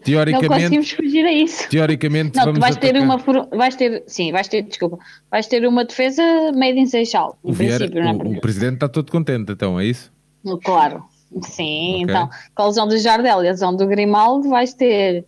[0.03, 1.68] teoricamente, não conseguimos fugir a isso.
[1.70, 4.99] Teoricamente, não, vamos vais ter uma, vais ter, sim, vais ter, desculpa,
[5.32, 6.22] vais ter uma defesa
[6.53, 9.86] made in Seixal, o, Vieira, não é o, o presidente está todo contente, então, é
[9.86, 10.12] isso?
[10.64, 11.03] Claro,
[11.41, 12.03] sim, okay.
[12.03, 15.26] então, com a lesão do Jardel e a lesão do Grimaldo, vais ter,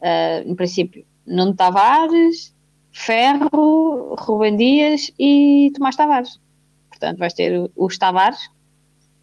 [0.00, 2.54] uh, em princípio, Nuno Tavares,
[2.92, 6.40] Ferro, Rubem Dias e Tomás Tavares.
[6.88, 8.50] portanto vais ter os Tavares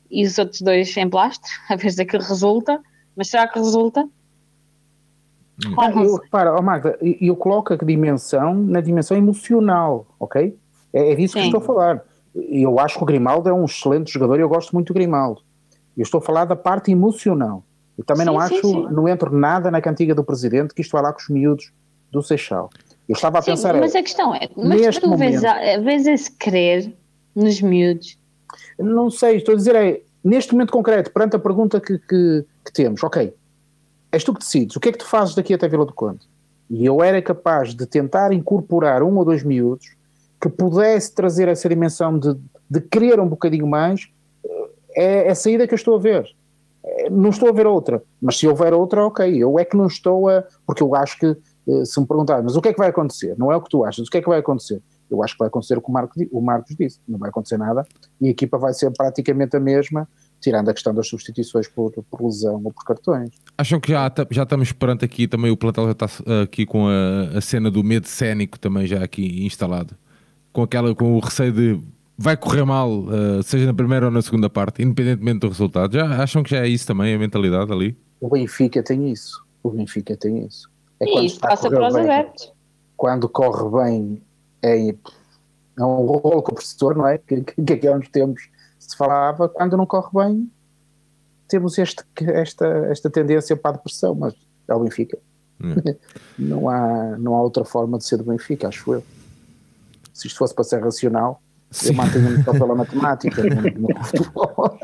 [0.09, 2.82] e os outros dois em plástico, a ver se aquilo resulta,
[3.15, 4.07] mas será que resulta?
[5.78, 10.55] Ah, eu, para, oh Magda, eu coloco a dimensão na dimensão emocional, ok?
[10.93, 11.39] É, é disso Sim.
[11.39, 12.03] que estou a falar.
[12.36, 15.41] Eu acho que o Grimaldo é um excelente jogador e eu gosto muito do Grimaldo.
[15.97, 17.63] Eu estou a falar da parte emocional.
[17.98, 20.91] Eu também sim, não acho, sim, não entro nada na cantiga do presidente que isto
[20.91, 21.72] vai lá com os miúdos
[22.12, 22.70] do Seixal.
[23.10, 23.74] Eu estava a sim, pensar.
[23.76, 25.41] Mas é, a questão é, mas tu vês,
[25.84, 26.93] vês esse querer
[27.36, 28.18] nos miúdos?
[28.78, 32.74] Não sei, estou a dizer, é, neste momento concreto, perante a pergunta que, que, que
[32.74, 33.34] temos, ok,
[34.12, 36.20] és tu que decides, o que é que tu fazes daqui até Vila do Conde?
[36.70, 39.95] E eu era capaz de tentar incorporar um ou dois miúdos
[40.39, 42.36] que pudesse trazer essa dimensão de,
[42.70, 44.10] de querer um bocadinho mais,
[44.91, 46.28] é, é a saída que eu estou a ver.
[47.12, 50.30] Não estou a ver outra, mas se houver outra, ok, eu é que não estou
[50.30, 50.44] a.
[50.66, 53.36] Porque eu acho que, eh, se me perguntar, mas o que é que vai acontecer?
[53.38, 54.82] Não é o que tu achas, o que é que vai acontecer?
[55.10, 57.58] Eu acho que vai acontecer o que o Marcos, o Marcos disse, não vai acontecer
[57.58, 57.86] nada
[58.20, 60.08] e a equipa vai ser praticamente a mesma,
[60.42, 63.30] tirando a questão das substituições por, por lesão ou por cartões.
[63.58, 66.08] Acham que já, já estamos perante aqui também, o plantel já está
[66.44, 69.96] aqui com a, a cena do medo cénico também já aqui instalado?
[70.52, 71.82] Com, aquela, com o receio de
[72.18, 75.93] vai correr mal, uh, seja na primeira ou na segunda parte, independentemente do resultado.
[75.93, 77.97] Já acham que já é isso também, a mentalidade ali?
[78.20, 79.45] O Benfica tem isso.
[79.61, 80.70] O Benfica tem isso.
[80.99, 82.51] É e isso passa para os adeptos.
[82.95, 84.22] Quando corre bem,
[84.63, 87.20] é, é um rolo compressor, não é?
[87.20, 88.49] Que, que, que aqui há uns tempos
[88.80, 89.47] se falava.
[89.47, 90.51] Quando não corre bem,
[91.47, 94.34] temos este, esta, esta tendência para a depressão, mas
[94.68, 95.20] é o Benfica.
[95.61, 95.95] É.
[96.39, 99.03] não, há, não há outra forma de ser do Benfica, acho eu.
[100.11, 101.39] Se isto fosse para ser racional,
[101.72, 101.89] Sim.
[101.89, 104.80] Eu mantenho-me só pela matemática no, futebol.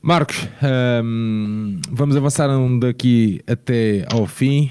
[0.00, 0.48] Marcos,
[1.04, 2.48] um, vamos avançar
[2.80, 4.70] daqui até ao fim.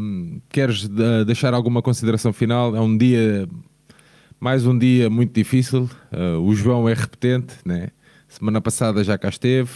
[0.00, 0.88] Um, queres
[1.26, 2.74] deixar alguma consideração final?
[2.74, 3.48] É um dia,
[4.40, 5.88] mais um dia muito difícil.
[6.12, 7.88] Uh, o João é repetente, né?
[8.28, 9.70] Semana passada já cá esteve.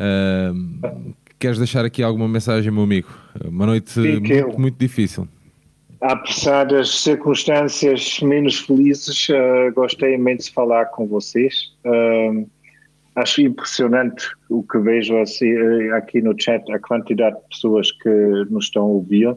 [0.00, 3.08] Uh, queres deixar aqui alguma mensagem, meu amigo?
[3.44, 5.28] Uma noite muito, muito difícil
[6.04, 11.72] apesar das circunstâncias menos felizes, uh, gostei imenso de falar com vocês.
[11.84, 12.46] Uh,
[13.16, 18.10] acho impressionante o que vejo assim, eh, aqui no chat, a quantidade de pessoas que
[18.50, 19.36] nos estão a ouvir.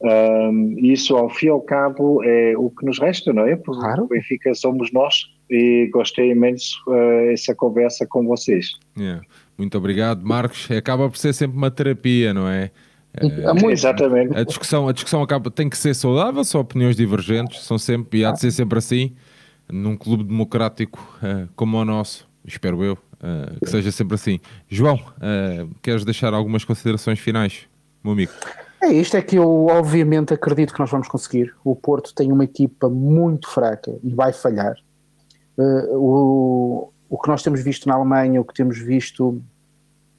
[0.00, 3.56] Um, isso, ao fim e ao cabo, é o que nos resta, não é?
[3.56, 4.04] Porque claro.
[4.04, 8.72] o Benfica somos nós e gostei imenso uh, essa conversa com vocês.
[8.98, 9.22] Yeah.
[9.56, 10.68] Muito obrigado, Marcos.
[10.70, 12.72] Acaba por ser sempre uma terapia, não é?
[13.16, 14.36] É, Exatamente.
[14.36, 18.24] A discussão, a discussão acaba, tem que ser saudável, são opiniões divergentes, são sempre, e
[18.24, 19.14] há de ser sempre assim,
[19.70, 24.40] num clube democrático uh, como o nosso, espero eu, uh, que seja sempre assim.
[24.68, 27.68] João, uh, queres deixar algumas considerações finais,
[28.02, 28.32] meu amigo?
[28.82, 31.54] É isto, é que eu obviamente acredito que nós vamos conseguir.
[31.64, 34.74] O Porto tem uma equipa muito fraca e vai falhar.
[35.56, 39.40] o, o que nós temos visto na Alemanha, o que temos visto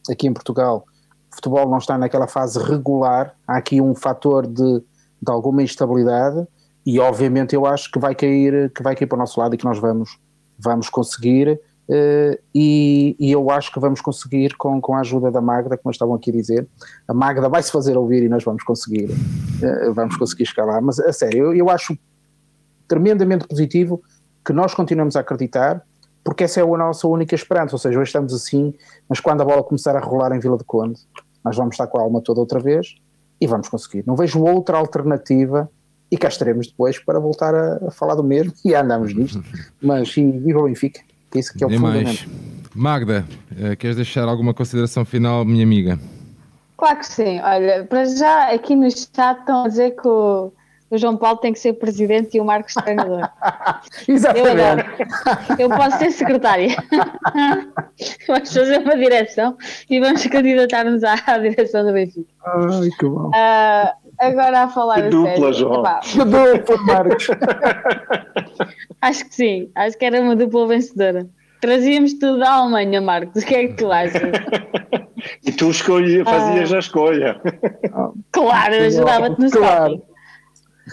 [0.10, 0.88] aqui em Portugal,
[1.36, 4.80] futebol não está naquela fase regular, há aqui um fator de,
[5.22, 6.48] de alguma instabilidade
[6.86, 9.58] e obviamente eu acho que vai cair, que vai cair para o nosso lado e
[9.58, 10.18] que nós vamos,
[10.58, 11.60] vamos conseguir
[11.90, 15.92] uh, e, e, eu acho que vamos conseguir com, com a ajuda da Magda, como
[15.92, 16.68] estavam aqui a dizer,
[17.08, 21.00] a Magda vai se fazer ouvir e nós vamos conseguir, uh, vamos conseguir lá, mas
[21.00, 21.98] a sério, eu, eu acho
[22.88, 24.02] tremendamente positivo
[24.46, 25.84] que nós continuamos a acreditar
[26.26, 28.74] porque essa é a nossa única esperança, ou seja, hoje estamos assim,
[29.08, 31.00] mas quando a bola começar a rolar em Vila de Conde,
[31.46, 32.96] nós vamos estar com a alma toda outra vez
[33.40, 34.04] e vamos conseguir.
[34.08, 35.70] Não vejo outra alternativa
[36.10, 39.44] e cá estaremos depois para voltar a, a falar do mesmo e andamos nisto.
[39.80, 42.28] Mas e viva o Benfica, que é isso que é o fundamento.
[42.74, 43.26] Magda,
[43.58, 46.00] eh, queres deixar alguma consideração final, minha amiga?
[46.78, 47.40] Claro que sim.
[47.40, 50.52] Olha, para já aqui no chat estão a dizer que o
[50.90, 53.28] o João Paulo tem que ser presidente e o Marcos treinador.
[54.08, 54.86] Exatamente.
[55.58, 56.76] Eu, eu, posso ser secretária.
[58.28, 59.58] vamos fazer uma direção
[59.90, 62.30] e vamos candidatar-nos à, à, direção do Benfica.
[62.46, 63.30] Ai, que bom.
[63.30, 65.54] Uh, agora a falar que a dupla, sério.
[65.54, 65.84] João.
[66.02, 67.28] Que dupla, Marcos.
[69.02, 71.28] acho que sim, acho que era uma dupla vencedora.
[71.62, 73.42] Trazíamos tudo da Alemanha, Marcos.
[73.42, 74.22] O que é que tu achas?
[75.44, 76.76] e tu escolhi, fazias ah.
[76.76, 77.42] a escolha.
[78.32, 80.15] Claro, ajudava-te no claro.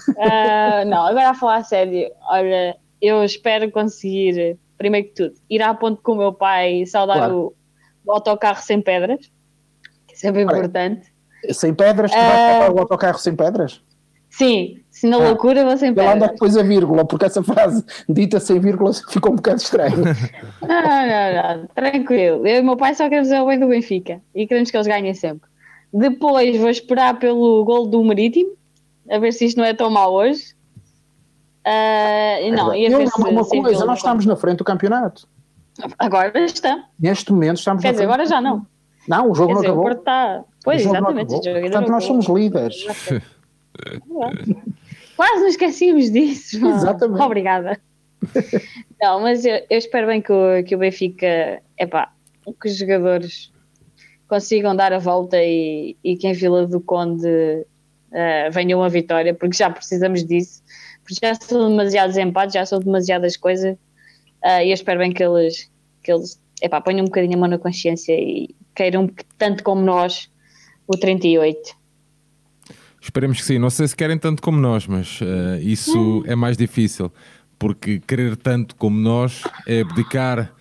[0.08, 5.62] Uh, não, agora a falar a sério, olha, eu espero conseguir, primeiro que tudo, ir
[5.62, 7.54] à ponte com o meu pai e saudar claro.
[8.04, 9.30] o, o, autocarro sem pedras,
[10.06, 11.12] que é sempre Olha, importante.
[11.50, 12.10] Sem pedras?
[12.10, 13.82] Tu uh, vais o autocarro sem pedras?
[14.30, 16.06] Sim, se na ah, loucura vou sem pedras.
[16.06, 20.04] Ela anda depois a vírgula, porque essa frase dita sem vírgula ficou um bocado estranho.
[20.62, 22.46] não, não, não, tranquilo.
[22.46, 24.86] Eu e o meu pai só queremos o bem do Benfica e queremos que eles
[24.86, 25.50] ganhem sempre.
[25.92, 28.56] Depois vou esperar pelo gol do Marítimo
[29.10, 30.54] a ver se isto não é tão mal hoje.
[31.66, 35.28] Uh, não, ia ver se- uma coisa, nós estamos na frente do campeonato.
[35.98, 36.84] Agora está.
[36.98, 38.66] Neste momento estamos Quer na dizer, agora já não.
[39.08, 39.84] Não, o jogo Quer não dizer, o acabou.
[39.84, 40.44] Porto está.
[40.64, 41.22] Pois, O jogo exatamente.
[41.34, 41.40] acabou.
[41.40, 42.84] o jogo ainda Portanto, nós somos líderes.
[45.16, 46.66] Quase nos esquecíamos disso.
[46.66, 47.22] Exatamente.
[47.22, 47.80] Obrigada.
[49.00, 52.12] Não, mas eu, eu espero bem que o, que o Benfica, epá,
[52.60, 53.52] que os jogadores
[54.28, 57.66] consigam dar a volta e, e que em Vila do Conde
[58.12, 60.62] eh, venha uma vitória, porque já precisamos disso.
[61.02, 63.76] Porque já são demasiados empates, já são demasiadas coisas.
[64.44, 65.70] eh, e eu espero bem que eles,
[66.02, 69.08] que eles epá, ponham um bocadinho a mão na consciência e queiram
[69.38, 70.30] tanto como nós
[70.86, 71.76] o 38.
[73.00, 73.58] Esperemos que sim.
[73.58, 77.10] Não sei se querem tanto como nós, mas eh, isso é mais difícil.
[77.58, 80.52] Porque querer tanto como nós é abdicar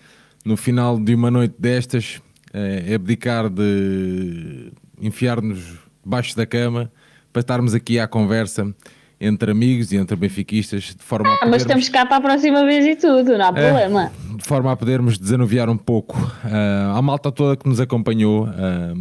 [0.44, 2.20] no final de uma noite destas,
[2.52, 6.90] é abdicar de enfiar-nos debaixo da cama
[7.32, 8.74] para estarmos aqui à conversa
[9.20, 12.20] entre amigos e entre benfiquistas de forma a Ah, mas podermos- estamos cá para a
[12.20, 13.68] próxima vez e tudo, não há É.
[13.68, 14.12] problema.
[14.36, 18.46] de forma a podermos desanuviar um pouco ah, à malta toda que nos acompanhou.
[18.46, 18.92] ah,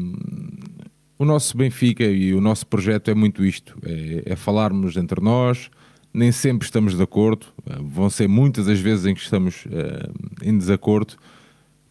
[1.18, 5.70] o nosso Benfica e o nosso projeto é muito isto: é, é falarmos entre nós.
[6.14, 10.10] Nem sempre estamos de acordo, ah, vão ser muitas as vezes em que estamos ah,
[10.44, 11.14] em desacordo,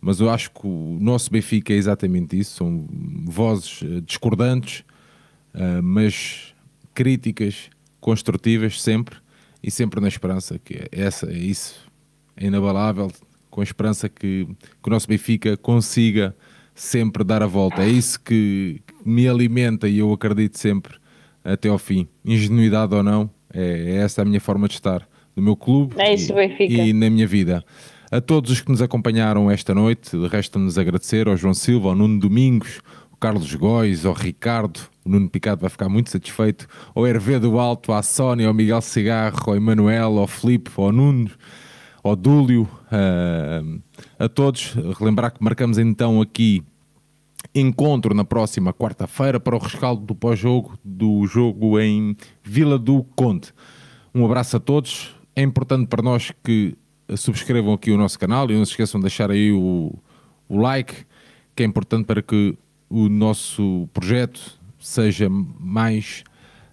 [0.00, 2.86] mas eu acho que o nosso Benfica é exatamente isso: são
[3.24, 4.84] vozes discordantes,
[5.54, 6.54] ah, mas
[6.94, 7.70] críticas
[8.00, 9.16] construtivas sempre
[9.62, 11.90] e sempre na esperança que essa é isso
[12.36, 13.10] é inabalável
[13.50, 14.46] com a esperança que,
[14.82, 16.34] que o nosso Benfica consiga
[16.74, 17.82] sempre dar a volta.
[17.82, 20.94] É isso que, me alimenta e eu acredito sempre
[21.44, 22.08] até ao fim.
[22.24, 26.14] Ingenuidade ou não é, é essa a minha forma de estar no meu clube É
[26.14, 27.64] isso, e, e na minha vida.
[28.10, 32.18] A todos os que nos acompanharam esta noite resta-nos agradecer ao João Silva, ao Nuno
[32.18, 32.80] Domingos
[33.12, 34.80] o Carlos Góis, ao Ricardo,
[35.10, 39.38] Nuno Picado vai ficar muito satisfeito, ao Hervé do Alto, à Sónia, ao Miguel Cigarro,
[39.46, 41.30] ao Emanuel, ao Filipe, ao Nuno,
[42.02, 43.62] ao Dúlio, ah,
[44.18, 44.74] a todos.
[44.98, 46.62] Relembrar que marcamos então aqui
[47.54, 53.52] encontro na próxima quarta-feira para o rescaldo do pós-jogo do jogo em Vila do Conde.
[54.14, 55.14] Um abraço a todos.
[55.34, 56.76] É importante para nós que
[57.16, 59.92] subscrevam aqui o nosso canal e não se esqueçam de deixar aí o,
[60.48, 60.94] o like,
[61.56, 62.56] que é importante para que
[62.88, 66.24] o nosso projeto seja mais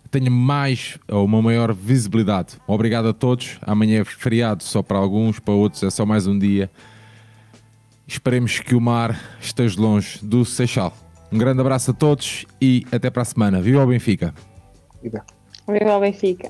[0.10, 2.58] tenha mais ou uma maior visibilidade.
[2.66, 3.58] Obrigado a todos.
[3.62, 6.72] Amanhã é feriado só para alguns, para outros é só mais um dia.
[8.08, 10.96] Esperemos que o mar esteja longe do Seixal.
[11.32, 13.62] Um grande abraço a todos e até para a semana.
[13.62, 14.34] Viva o Benfica!
[15.04, 15.26] Viva.
[15.68, 16.50] Viva o Benfica.